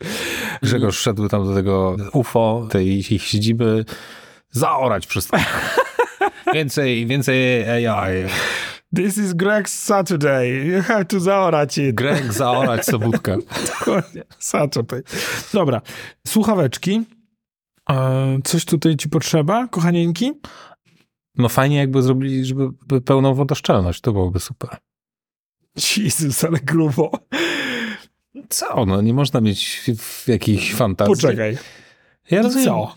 [0.63, 3.85] Grzegorz szedł tam do tego UFO, tej ich siedziby.
[4.51, 5.37] Zaorać wszystko.
[6.55, 8.25] więcej, więcej AI.
[8.95, 10.67] This is Greg's Saturday.
[10.67, 11.95] You have to zaorać it.
[11.95, 13.39] Greg, zaorać sobótkę.
[13.79, 14.23] Dokładnie.
[14.39, 15.03] Saturday.
[15.53, 15.83] Dobra.
[16.27, 17.03] Słuchaweczki.
[17.91, 20.33] E, coś tutaj ci potrzeba, kochanieńki?
[21.39, 24.77] No fajnie jakby zrobili, żeby by pełną wodoszczelność, to byłoby super.
[25.97, 27.11] Jezus, ale grubo.
[28.49, 28.87] Co?
[28.87, 31.15] No nie można mieć w jakiejś fantazji.
[31.15, 31.59] Poczekaj.
[32.31, 32.67] Ja rozumiem.
[32.67, 32.97] Co?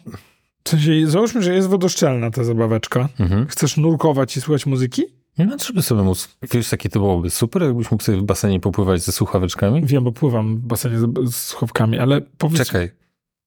[0.64, 3.10] W sensie, załóżmy, że jest wodoszczelna ta zabaweczka.
[3.20, 3.48] Mhm.
[3.48, 5.19] Chcesz nurkować i słuchać muzyki?
[5.46, 9.02] No żeby sobie móc, wiesz, takie to byłoby super, jakbyś mógł sobie w basenie popływać
[9.02, 9.86] ze słuchaweczkami.
[9.86, 12.68] Wiem, bo pływam w basenie z, z słuchawkami, ale powiedz...
[12.68, 12.92] Czekaj.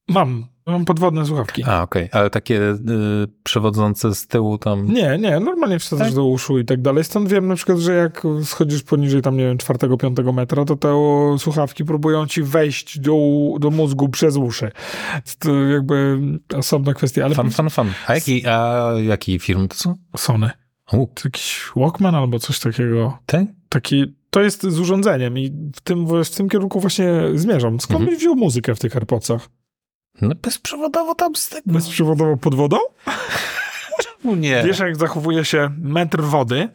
[0.08, 0.46] Mam.
[0.66, 1.64] Mam podwodne słuchawki.
[1.64, 2.76] A, okej, ale takie y,
[3.42, 4.92] przewodzące z tyłu tam.
[4.92, 6.14] Nie, nie, normalnie wsadzasz Tak?
[6.14, 7.04] do uszu i tak dalej.
[7.04, 10.76] Stąd wiem na przykład, że jak schodzisz poniżej tam, nie wiem, czwartego, piątego metra, to
[10.76, 10.96] te
[11.38, 13.16] słuchawki próbują ci wejść do,
[13.60, 14.70] do mózgu przez uszy.
[15.38, 16.18] To jakby
[16.56, 17.90] osobna kwestia, ale Fan, fan, fan.
[18.06, 19.94] A jaki, a jaki firm to są?
[20.16, 20.50] Sony.
[20.92, 23.18] U, jakiś Walkman albo coś takiego.
[23.26, 23.54] ten?
[23.68, 27.80] Taki, to jest z urządzeniem i w tym, w tym kierunku właśnie zmierzam.
[27.80, 28.10] Skąd Mhm.
[28.10, 29.48] byś wziął muzykę w tych AirPodsach?
[30.20, 31.72] No bezprzewodowo tam z tego.
[31.72, 32.76] Bezprzewodowo pod wodą?
[34.22, 34.62] Czemu nie?
[34.66, 36.68] Wiesz, jak zachowuje się metr wody?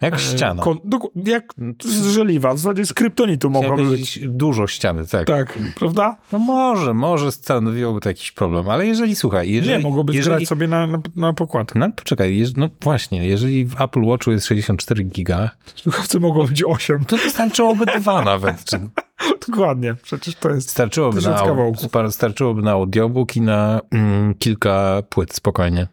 [0.00, 0.62] Jak E, ściana.
[0.62, 4.18] kon- doku- jak z żeliwa, w zasadzie z kryptonitu mogłoby być.
[4.28, 5.26] Dużo ściany, tak.
[5.26, 6.16] Tak, prawda?
[6.32, 9.70] No może, może stanowiłoby to jakiś problem, ale jeżeli, słuchaj, jeżeli...
[9.76, 11.72] Nie, mogłoby jeżeli, zgrać sobie na, na, na pokład.
[11.74, 16.44] No to czekaj, jeż, no właśnie, jeżeli w Apple Watchu jest 64 giga, Słuchawce mogło
[16.46, 17.04] być 8.
[17.04, 18.64] to wystarczyłoby dwa nawet.
[18.64, 18.80] Czy
[19.48, 20.70] Dokładnie, przecież to jest...
[20.70, 21.90] starczyłoby, na, kawałków.
[22.10, 25.86] starczyłoby na audiobook i na mm, kilka płyt spokojnie.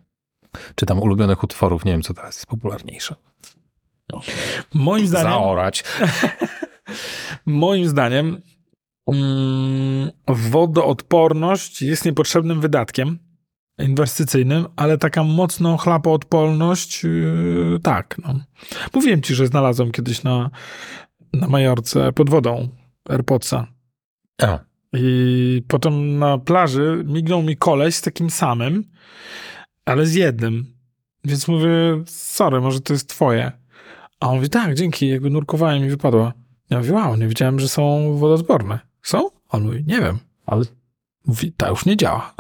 [0.76, 3.16] Czy tam ulubionych utworów, nie wiem co teraz jest popularniejsze.
[4.74, 5.84] Moim zdaniem, Zaorać.
[7.46, 8.42] moim zdaniem
[9.08, 13.20] mm, wodoodporność jest niepotrzebnym wydatkiem
[13.80, 18.16] inwestycyjnym, ale taka mocno chlapoodporność yy, tak.
[18.24, 18.40] No.
[18.94, 20.50] Mówiłem ci, że znalazłem kiedyś na,
[21.34, 22.70] na Majorce pod wodą
[23.10, 23.68] AirPodsa.
[24.42, 24.60] A,
[24.94, 28.84] I potem na plaży mignął mi koleś z takim samym,
[29.86, 30.78] ale z jednym.
[31.26, 33.52] Więc mówię, sorry, może to jest twoje.
[34.20, 36.34] A on mówi, tak, dzięki, jakby nurkowałem i wypadła.
[36.70, 38.80] Ja mówię, wow, nie wiedziałem, że są wodoodporne.
[39.02, 39.30] Są?
[39.50, 40.66] On mówi, nie wiem, ale
[41.26, 42.34] mówi, ta już nie działa.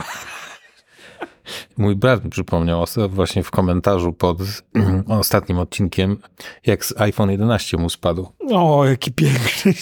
[1.78, 4.38] Mój brat mi przypomniał właśnie w komentarzu pod
[5.07, 6.17] ostatnim odcinkiem,
[6.65, 8.28] jak z iPhone 11 mu spadł.
[8.51, 9.73] O, jaki piękny,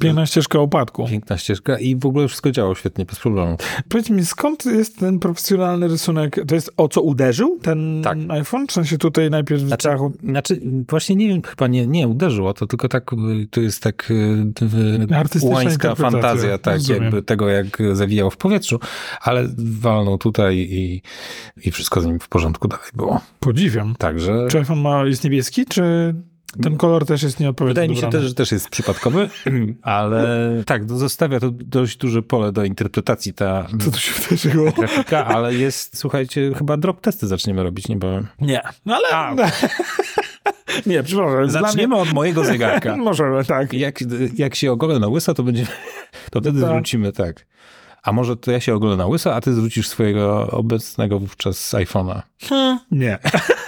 [0.00, 1.06] piękna ścieżka upadku.
[1.08, 3.56] Piękna ścieżka i w ogóle wszystko działo świetnie, bez problemu.
[3.88, 6.40] Powiedz mi, skąd jest ten profesjonalny rysunek?
[6.48, 8.18] To jest o co uderzył ten Tak.
[8.28, 8.66] iPhone?
[8.66, 12.54] W sensie tutaj najpierw w Znaczy, ciachu znaczy, właśnie nie wiem, chyba nie, nie uderzyło,
[12.54, 14.14] to tylko tak, y, to jest tak y,
[15.42, 17.02] y, łańska fantazja, tak, Rozumiem.
[17.02, 18.80] jakby tego, jak zawijał w powietrzu,
[19.20, 21.02] ale walnął tutaj i,
[21.64, 23.20] i wszystko z nim w porządku dalej było.
[23.40, 23.94] Podziwiam.
[23.98, 26.14] Także Czy iPhone ma, jest niebieski, czy
[26.62, 29.30] ten kolor też jest nieodpowiednio wydaje mi się też, że też jest przypadkowy,
[29.82, 34.72] ale tak, to zostawia to dość duże pole do interpretacji ta Co tu się wydarzyło?
[34.78, 38.26] grafika, ale jest, słuchajcie, chyba drop testy zaczniemy robić niebawem.
[38.40, 38.60] Nie.
[38.86, 39.36] No ale...
[40.86, 41.50] nie, przepraszam.
[41.50, 42.94] Zaczniemy od mojego zegarka.
[42.94, 43.04] Mnie...
[43.10, 43.72] Możemy, tak.
[43.72, 43.98] Jak,
[44.36, 45.68] jak się ogolę na łyso, to będziemy,
[46.30, 46.70] to wtedy Tak.
[46.70, 47.46] zwrócimy tak.
[48.04, 52.22] A może to ja się ogolę na łyso, a ty zwrócisz swojego obecnego wówczas iPhone'a.
[52.90, 53.18] Nie.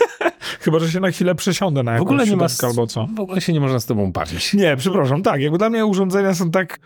[0.60, 3.08] Chyba, że się na chwilę przesiądę na W jakąś ogóle nie ma, albo co.
[3.14, 4.54] w ogóle się nie można z tobą bawić.
[4.54, 5.40] Nie, przepraszam, tak.
[5.40, 6.78] Jakby dla mnie urządzenia są tak...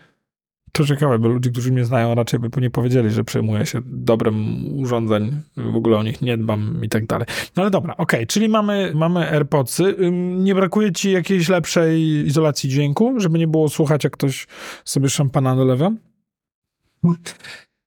[0.73, 4.65] To ciekawe, bo ludzie, którzy mnie znają, raczej by nie powiedzieli, że przejmuję się dobrem
[4.79, 7.27] urządzeń, w ogóle o nich nie dbam i tak dalej.
[7.57, 9.97] No ale dobra, okej, czyli mamy, mamy AirPodsy.
[10.37, 14.47] Nie brakuje ci jakiejś lepszej izolacji dźwięku, żeby nie było słuchać, jak ktoś
[14.85, 15.91] sobie szampana dolewa?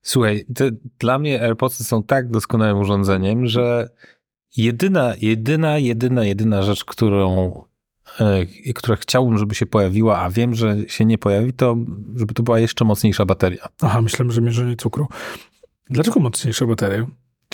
[0.01, 0.45] Słuchaj,
[0.99, 3.89] dla mnie AirPodsy są tak doskonałym urządzeniem, że
[4.57, 7.53] jedyna, jedyna, jedyna, jedyna rzecz, którą,
[8.19, 8.45] e,
[8.75, 11.75] która chciałbym, żeby się pojawiła, a wiem, że się nie pojawi, to
[12.15, 13.67] żeby to była jeszcze mocniejsza bateria.
[13.81, 15.07] Aha, myślałem, że mierzenie cukru.
[15.89, 17.07] Dlaczego mocniejsze baterie?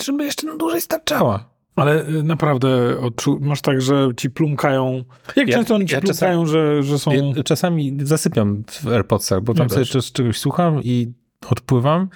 [0.04, 1.50] Żeby jeszcze na dłużej starczała.
[1.76, 5.04] Ale y, naprawdę odczu- masz tak, że ci plumkają.
[5.36, 7.12] Jak Ja- często oni ci ja plumkają, że, że są.
[7.12, 11.12] Ja czasami zasypiam w AirPodsach, bo tam No sobie czegoś słucham i
[11.48, 12.08] odpływam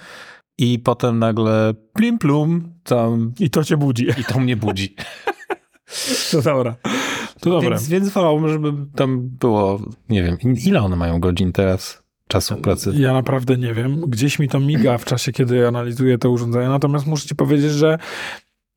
[0.57, 4.07] i potem nagle plim plum tam I to cię budzi.
[4.17, 4.95] i to mnie budzi.
[6.31, 6.75] To dobra.
[7.39, 7.69] To dobra.
[7.69, 12.91] Więc, więc wolałbym, żeby tam było, nie wiem, ile one mają godzin teraz czasu pracy?
[12.95, 14.01] Ja naprawdę nie wiem.
[14.01, 16.69] Gdzieś mi to miga w czasie, kiedy analizuję te urządzenia.
[16.69, 17.97] Natomiast muszę ci powiedzieć, że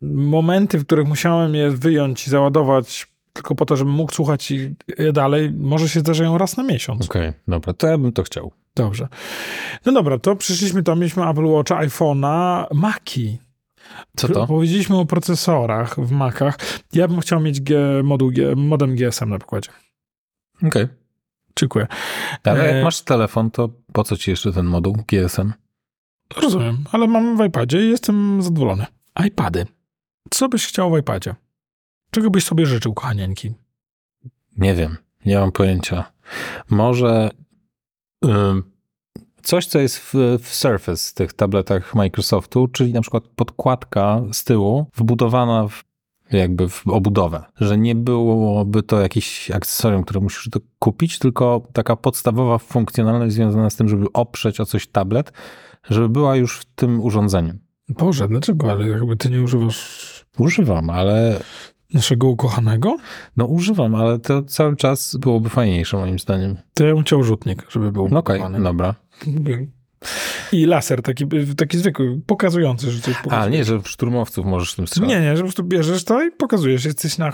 [0.03, 3.07] momenty, w których musiałem je wyjąć i załadować
[3.39, 4.68] tylko po to, żebym mógł słuchać ich
[4.99, 7.05] je dalej, może się zdarzają raz na miesiąc.
[7.11, 8.53] Okej, dobra, to ja bym to chciał.
[8.76, 9.09] Dobrze.
[9.86, 13.39] No dobra, to przyszliśmy tam, mieliśmy Apple Watcha, iPhone'a, Maki.
[14.16, 14.47] Co to?
[14.47, 16.59] Powiedzieliśmy o procesorach w Macach.
[16.93, 19.70] Ja bym chciał mieć G, moduł G, modem GSM na przykładzie.
[20.66, 20.86] Okej.
[21.59, 21.86] Dziękuję.
[22.45, 25.53] Ale E, jak masz telefon, to po co ci jeszcze ten moduł GSM?
[26.36, 28.86] Rozumiem, ale mam w iPadzie i jestem zadowolony.
[29.26, 29.66] iPady.
[30.30, 31.34] Co byś chciał w iPadzie?
[32.11, 33.54] Czego byś sobie życzył, kochanieńki?
[34.56, 34.96] Nie wiem,
[35.26, 36.12] nie mam pojęcia.
[36.70, 37.30] Może
[38.24, 38.62] ym,
[39.42, 44.86] coś, co jest w, w Surface, tych tabletach Microsoftu, czyli na przykład podkładka z tyłu
[44.96, 45.84] wbudowana w,
[46.32, 51.96] jakby w obudowę, że nie byłoby to jakiś akcesorium, które musisz to kupić, tylko taka
[51.96, 55.32] podstawowa funkcjonalność związana z tym, żeby oprzeć o coś tablet,
[55.90, 57.54] żeby była już w tym urządzeniu.
[57.88, 58.70] Boże, dlaczego?
[58.70, 61.40] Ale jakby ty nie używasz Używam, ale
[61.95, 62.97] naszego ukochanego?
[63.36, 66.57] no używam, ale to cały czas byłoby fajniejsze moim zdaniem.
[66.74, 68.62] To ja bym chciał rzutnik, żeby był No okej, ukowany.
[68.64, 68.95] dobra.
[70.53, 71.24] I laser, taki,
[71.57, 73.40] taki zwykły, pokazujący, że coś pokazuje.
[73.42, 75.11] A, nie, że szturmowców możesz tym strzelać.
[75.11, 76.84] Nie, nie, że po prostu bierzesz to i pokazujesz.
[76.84, 77.32] Jesteś na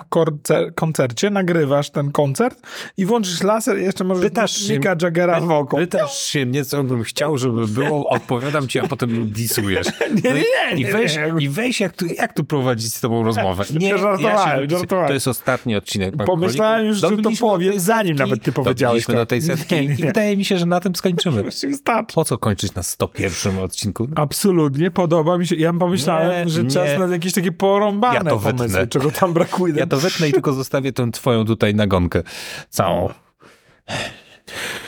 [0.74, 2.60] koncercie, nagrywasz ten koncert
[2.96, 5.76] i włączysz laser i jeszcze możesz Pytasz się- Mika Jaggera w oko.
[5.76, 9.86] Pytasz się mnie, co bym chciał, żeby było, odpowiadam ci, a potem disujesz.
[10.24, 10.40] Nie, No i-
[10.70, 11.32] nie, nie, I weź, nie.
[11.40, 13.64] i weź jak, tu, jak tu prowadzić z tobą rozmowę?
[13.80, 15.08] Nie, Żartowałem, żartowałem.
[15.08, 16.14] To jest ostatni odcinek.
[16.26, 19.12] Pomyślałem już, że to Dobiliśmy powie, do tej zanim nawet ty powiedziałeś to.
[19.12, 20.06] do tej setki Nie, nie, i nie.
[20.06, 21.44] wydaje mi się, że na tym skończymy.
[22.14, 22.82] Po co kończyć na
[23.14, 24.08] 101 odcinku?
[24.16, 25.56] Absolutnie, podoba mi się.
[25.56, 26.70] Ja pomyślałem, Nie, że nie.
[26.70, 28.86] czas na jakieś takie porąbane Ja to pomysły, wytnę.
[28.86, 29.74] czego tam brakuje.
[29.74, 32.22] Ja to wytnę i tylko zostawię tę twoją tutaj nagonkę
[32.68, 33.08] całą.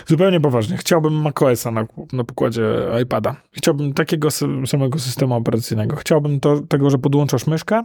[0.06, 0.76] Zupełnie poważnie.
[0.76, 2.62] Chciałbym macOSa na, na pokładzie
[3.02, 3.36] iPada.
[3.52, 4.28] Chciałbym takiego
[4.66, 5.96] samego systemu operacyjnego.
[5.96, 7.82] Chciałbym to, tego, że podłączasz myszkę,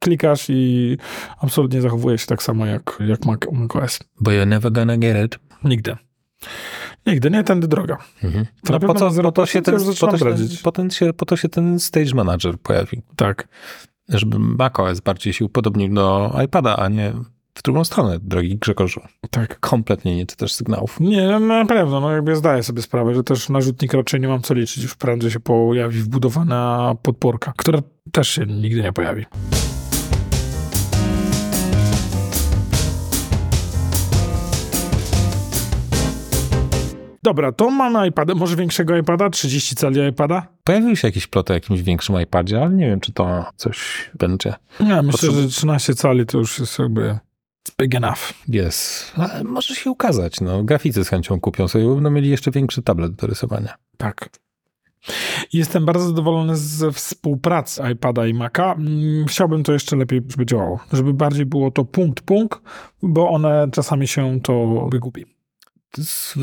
[0.00, 0.96] klikasz i
[1.40, 3.98] absolutnie zachowuje się tak samo jak, jak Mac, macOS.
[4.20, 5.38] But you're never gonna get it.
[5.64, 5.96] Nigdy.
[7.08, 7.98] Nigdy, nie tędy droga.
[8.24, 8.46] Mhm.
[8.70, 11.26] No po, co, po, to się 0% ten, po, to się, po, ten się, po
[11.26, 13.02] to się ten Stage Manager pojawił.
[13.16, 13.48] Tak.
[14.08, 17.12] Żeby macOS bardziej się upodobnił do iPada, a nie
[17.54, 19.00] w drugą stronę, drogi Grzegorzu.
[19.30, 19.60] Tak.
[19.60, 21.00] Kompletnie nie czytasz sygnałów.
[21.00, 24.28] Nie, no, na pewno, no jakby zdaję sobie sprawę, że też na rzutnik raczej nie
[24.28, 27.78] mam co liczyć, już prędzej się pojawi wbudowana podporka, która
[28.12, 29.26] też się nigdy nie pojawi.
[37.28, 40.46] Dobra, to mamy iPada, może większego iPada, 30 cali iPada?
[40.64, 44.54] Pojawiły się jakieś ploty o jakimś większym iPadzie, ale nie wiem, czy to coś będzie.
[44.80, 47.18] Nie, myślę, że 13 cali to już jest jakby
[47.80, 48.18] big enough.
[48.48, 49.12] Jest.
[49.16, 50.40] Ale może się ukazać.
[50.40, 53.74] No, graficy z chęcią kupią sobie, będą mieli jeszcze większy tablet do rysowania.
[53.96, 54.28] Tak.
[55.52, 58.72] Jestem bardzo zadowolony ze współpracy iPada i Maca.
[58.72, 60.80] Mm, Chciałbym to jeszcze lepiej, żeby działało.
[60.92, 62.60] Żeby bardziej było to punkt, punkt,
[63.02, 65.37] bo one czasami się to wygubi.
[65.96, 66.34] Z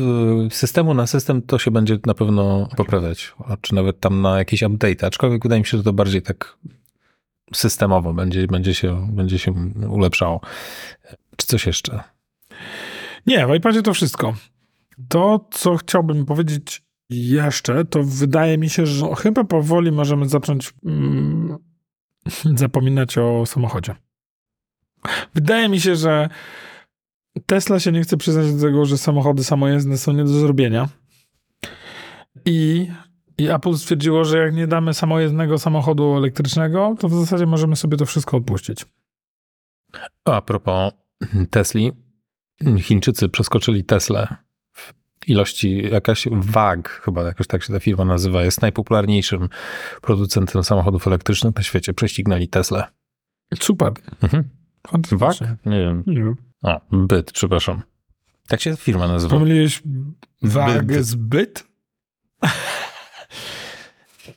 [0.50, 5.06] systemu na system to się będzie na pewno poprawiać, czy nawet tam na jakieś update,
[5.06, 6.58] aczkolwiek wydaje mi się, że to bardziej tak
[7.54, 9.52] systemowo będzie, będzie, się, będzie się
[9.88, 10.40] ulepszało.
[11.36, 12.02] Czy coś jeszcze?
[13.26, 14.34] Nie, w iPadzie to wszystko.
[15.08, 21.58] To, co chciałbym powiedzieć jeszcze, to wydaje mi się, że chyba powoli możemy zacząć mm,
[22.62, 23.94] zapominać o samochodzie.
[25.34, 26.28] Wydaje mi się, że
[27.46, 30.88] Tesla się nie chce przyznać do tego, że samochody samojezdne są nie do zrobienia.
[32.44, 32.88] I,
[33.38, 37.96] I Apple stwierdziło, że jak nie damy samojezdnego samochodu elektrycznego, to w zasadzie możemy sobie
[37.96, 38.86] to wszystko odpuścić.
[40.24, 40.92] A propos
[41.50, 41.92] Tesli,
[42.80, 44.36] Chińczycy przeskoczyli Teslę
[44.72, 44.92] w
[45.26, 49.48] ilości, jakaś WAG, chyba jakoś tak się ta firma nazywa, jest najpopularniejszym
[50.02, 51.94] producentem samochodów elektrycznych na świecie.
[51.94, 52.84] Prześcignęli Teslę.
[53.60, 53.92] Super.
[54.22, 54.44] Mhm.
[54.88, 55.56] Fantastycznie.
[55.66, 56.02] Nie wiem.
[56.06, 56.36] Nie wiem.
[56.66, 57.82] A, byt, przepraszam.
[58.48, 59.36] Tak się firma nazywa.
[59.36, 59.82] Pomyliłeś
[60.42, 61.66] wagę z byt?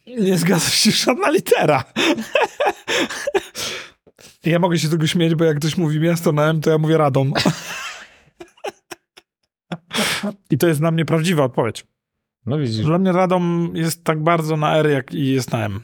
[0.08, 1.84] Nie zgadza się żadna litera.
[4.44, 6.78] Ja mogę się z tego śmieć, bo jak ktoś mówi miasto na M, to ja
[6.78, 7.34] mówię Radom.
[10.50, 11.86] I to jest dla mnie prawdziwa odpowiedź.
[12.46, 12.86] No widzisz.
[12.86, 15.82] Dla mnie Radom jest tak bardzo na R, jak i jest na M.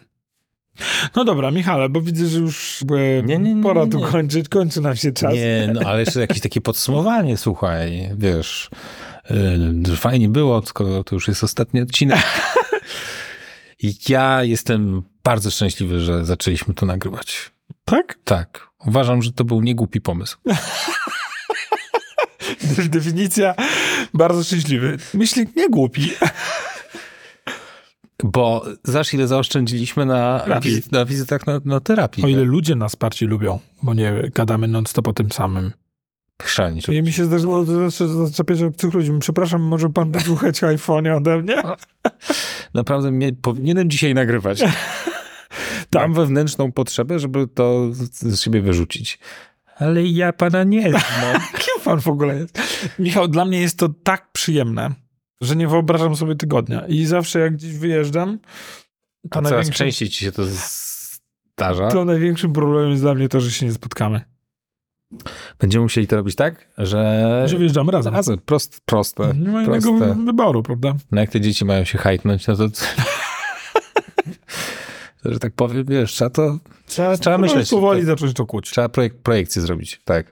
[1.16, 2.84] No dobra, Michale, bo widzę, że już
[3.26, 5.34] Nie, nie, nie, pora tu kończyć, kończy nam się czas.
[5.34, 8.70] Nie, no ale jeszcze jakieś takie podsumowanie, słuchaj, wiesz,
[9.88, 12.20] yy, fajnie było, skoro to już jest ostatni odcinek.
[13.80, 17.52] I ja jestem bardzo szczęśliwy, że zaczęliśmy to nagrywać.
[17.86, 18.18] Tak?
[18.24, 20.38] Tak, uważam, że to był niegłupi pomysł.
[22.90, 23.56] Definicja
[24.14, 24.98] bardzo szczęśliwy.
[25.14, 26.12] Myślnik nie głupi.
[28.24, 30.82] Bo zaś ile zaoszczędziliśmy na, Terapii.
[30.92, 32.24] na wizytach na, na terapii.
[32.24, 35.72] O ile ludzie nas bardziej lubią, bo nie gadamy non-stop o tym samym.
[36.42, 36.90] Chrzanić.
[36.90, 39.12] I mi się zdarzyło zawsze zaczepiać obcych ludzi.
[39.20, 41.62] Przepraszam, może pan wysłuchać o iPhone'ie ode mnie?
[42.74, 44.64] Naprawdę mnie, powinienem dzisiaj nagrywać.
[45.96, 49.20] Mam wewnętrzną potrzebę, żeby to z, z siebie wyrzucić.
[49.78, 51.42] Ale ja pana nie znam.
[51.60, 52.60] Kim pan w ogóle jest?
[53.00, 54.92] Michał, dla mnie jest to tak przyjemne,
[55.42, 56.88] że nie wyobrażam sobie tygodnia.
[56.88, 58.40] I zawsze jak gdzieś wyjeżdżam,
[59.32, 60.44] to, największym, częściej ci się to
[61.56, 61.88] zdarza.
[61.88, 64.22] to największym problemem jest dla mnie to, że się nie spotkamy.
[65.60, 67.44] Będziemy musieli to robić tak, że...
[67.48, 68.14] Że wyjeżdżamy razem.
[68.14, 69.34] Razem, prost, proste.
[69.36, 70.26] Nie ma innego proste.
[70.26, 70.96] wyboru, prawda?
[71.12, 72.68] No jak te dzieci mają się hajtnąć, no to...
[75.26, 76.60] że tak powiem, wiesz, trzeba to...
[76.86, 77.70] Trzeba, Trzeba myśleć.
[77.70, 78.70] Powoli zacząć to kłuć.
[78.72, 80.32] Trzeba projek projekcję zrobić, tak.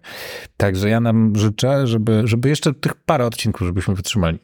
[0.57, 4.39] Także ja nam życzę, żeby, żeby jeszcze tych parę odcinków, żebyśmy wytrzymali.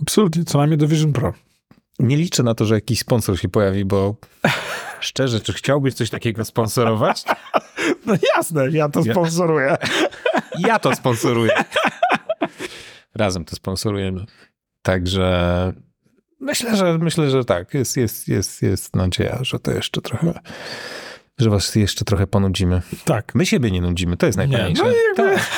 [0.00, 1.32] Absolutnie, co najmniej do Vision Pro.
[1.98, 4.16] Nie liczę na to, że jakiś sponsor się pojawi, bo
[5.00, 7.24] szczerze, czy chciałbyś coś takiego sponsorować?
[8.06, 9.76] No jasne, ja to Ja- sponsoruję.
[10.58, 11.52] Ja to sponsoruję.
[13.14, 14.24] Razem to sponsorujemy.
[14.82, 15.72] Także
[16.42, 17.74] Myślę, że myślę, że tak.
[17.74, 20.40] Jest, jest, jest, jest nadzieja, że to jeszcze trochę,
[21.38, 22.82] że was jeszcze trochę ponudzimy.
[23.04, 23.34] Tak.
[23.34, 24.82] My siebie nie nudzimy, to jest Nie, najfajniejsze.
[24.84, 24.90] no
[25.24, 25.50] jakby, Tak,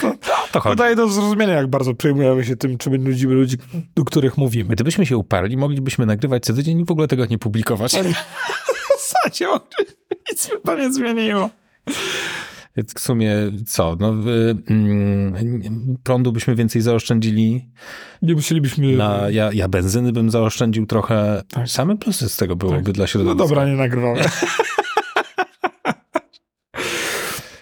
[0.00, 0.14] to,
[0.52, 0.76] to chodzi.
[0.76, 3.56] to daje do zrozumienia, jak bardzo przejmujemy się tym, czy my nudzimy ludzi,
[3.96, 4.74] do których mówimy.
[4.74, 7.92] Gdybyśmy się uparli, moglibyśmy nagrywać co tydzień i w ogóle tego nie publikować.
[8.98, 9.46] W zasadzie
[10.30, 11.50] nic by to nie zmieniło.
[12.76, 13.34] Więc w sumie
[13.66, 13.96] co?
[14.00, 15.34] No, y, mm,
[16.02, 17.68] prądu byśmy więcej zaoszczędzili.
[18.22, 18.96] Nie musielibyśmy...
[18.96, 21.42] Na, ja, ja benzyny bym zaoszczędził trochę.
[21.48, 21.68] Tak.
[21.68, 22.94] Same plusy z tego byłoby Tak.
[22.94, 23.48] dla No środowiska.
[23.48, 24.20] dobra, nie nagrywamy.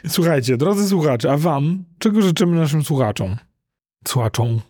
[0.09, 3.37] Słuchajcie, drodzy słuchacze, a wam czego życzymy naszym słuchaczom?
[4.09, 4.61] Słuchaczom.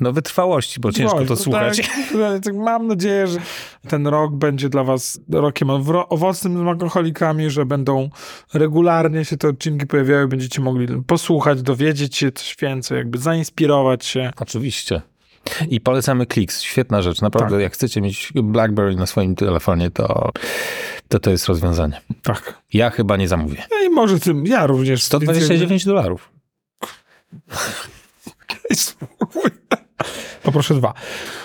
[0.00, 1.80] No wytrwałości, bo ciężko Oj, to słuchać.
[2.12, 3.38] Tak, tak, mam nadzieję, że
[3.88, 5.70] ten rok będzie dla was rokiem
[6.08, 8.10] owocnym z alkoholikami, że będą
[8.54, 14.30] regularnie się te odcinki pojawiały, będziecie mogli posłuchać, dowiedzieć się coś więcej, jakby zainspirować się.
[14.40, 15.02] Oczywiście.
[15.68, 16.62] I polecamy Klix.
[16.62, 17.20] Świetna rzecz.
[17.22, 17.62] Naprawdę, Tak.
[17.62, 20.30] jak chcecie mieć BlackBerry na swoim telefonie, to
[21.08, 22.00] to, to jest rozwiązanie.
[22.22, 22.62] Tak.
[22.72, 23.62] Ja chyba nie zamówię.
[23.70, 25.02] No i może tym, ja również.
[25.02, 26.30] 129 dolarów.
[30.42, 30.94] Poproszę dwa.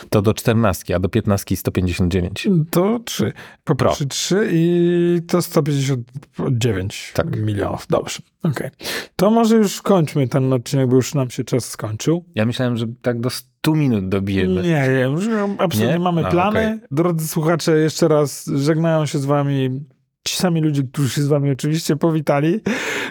[0.09, 2.47] To do 14, a do 15 159.
[2.71, 3.33] To trzy.
[3.63, 7.35] Poproszę trzy i to 159 Tak.
[7.37, 7.87] milionów.
[7.89, 8.69] Dobrze, okej.
[9.15, 12.25] To może już kończmy ten odcinek, bo już nam się czas skończył.
[12.35, 14.61] Ja myślałem, że tak do 100 minut dobijemy.
[14.61, 15.25] Nie, nie, już
[15.57, 15.99] absolutnie Nie?
[15.99, 16.59] mamy A, plany.
[16.59, 16.79] okej.
[16.91, 19.85] Drodzy słuchacze, jeszcze raz żegnają się z wami
[20.27, 22.59] ci sami ludzie, którzy się z wami oczywiście powitali,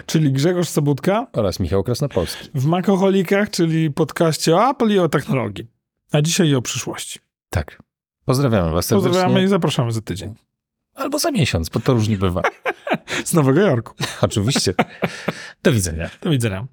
[0.05, 2.49] czyli Grzegorz Sobutka Oraz Michał Krasnopolski.
[2.55, 5.67] w Makoholikach, czyli podcaście o Apple i o technologii.
[6.11, 7.19] A dzisiaj i o przyszłości.
[7.49, 7.81] Tak.
[8.25, 9.09] Pozdrawiamy was serdecznie.
[9.09, 10.35] Pozdrawiamy i zapraszamy za tydzień.
[10.93, 12.41] Albo za miesiąc, bo to różnie bywa.
[13.25, 13.93] Z Nowego Jorku.
[14.21, 14.73] Oczywiście.
[15.63, 16.09] Do widzenia.
[16.21, 16.67] Do widzenia.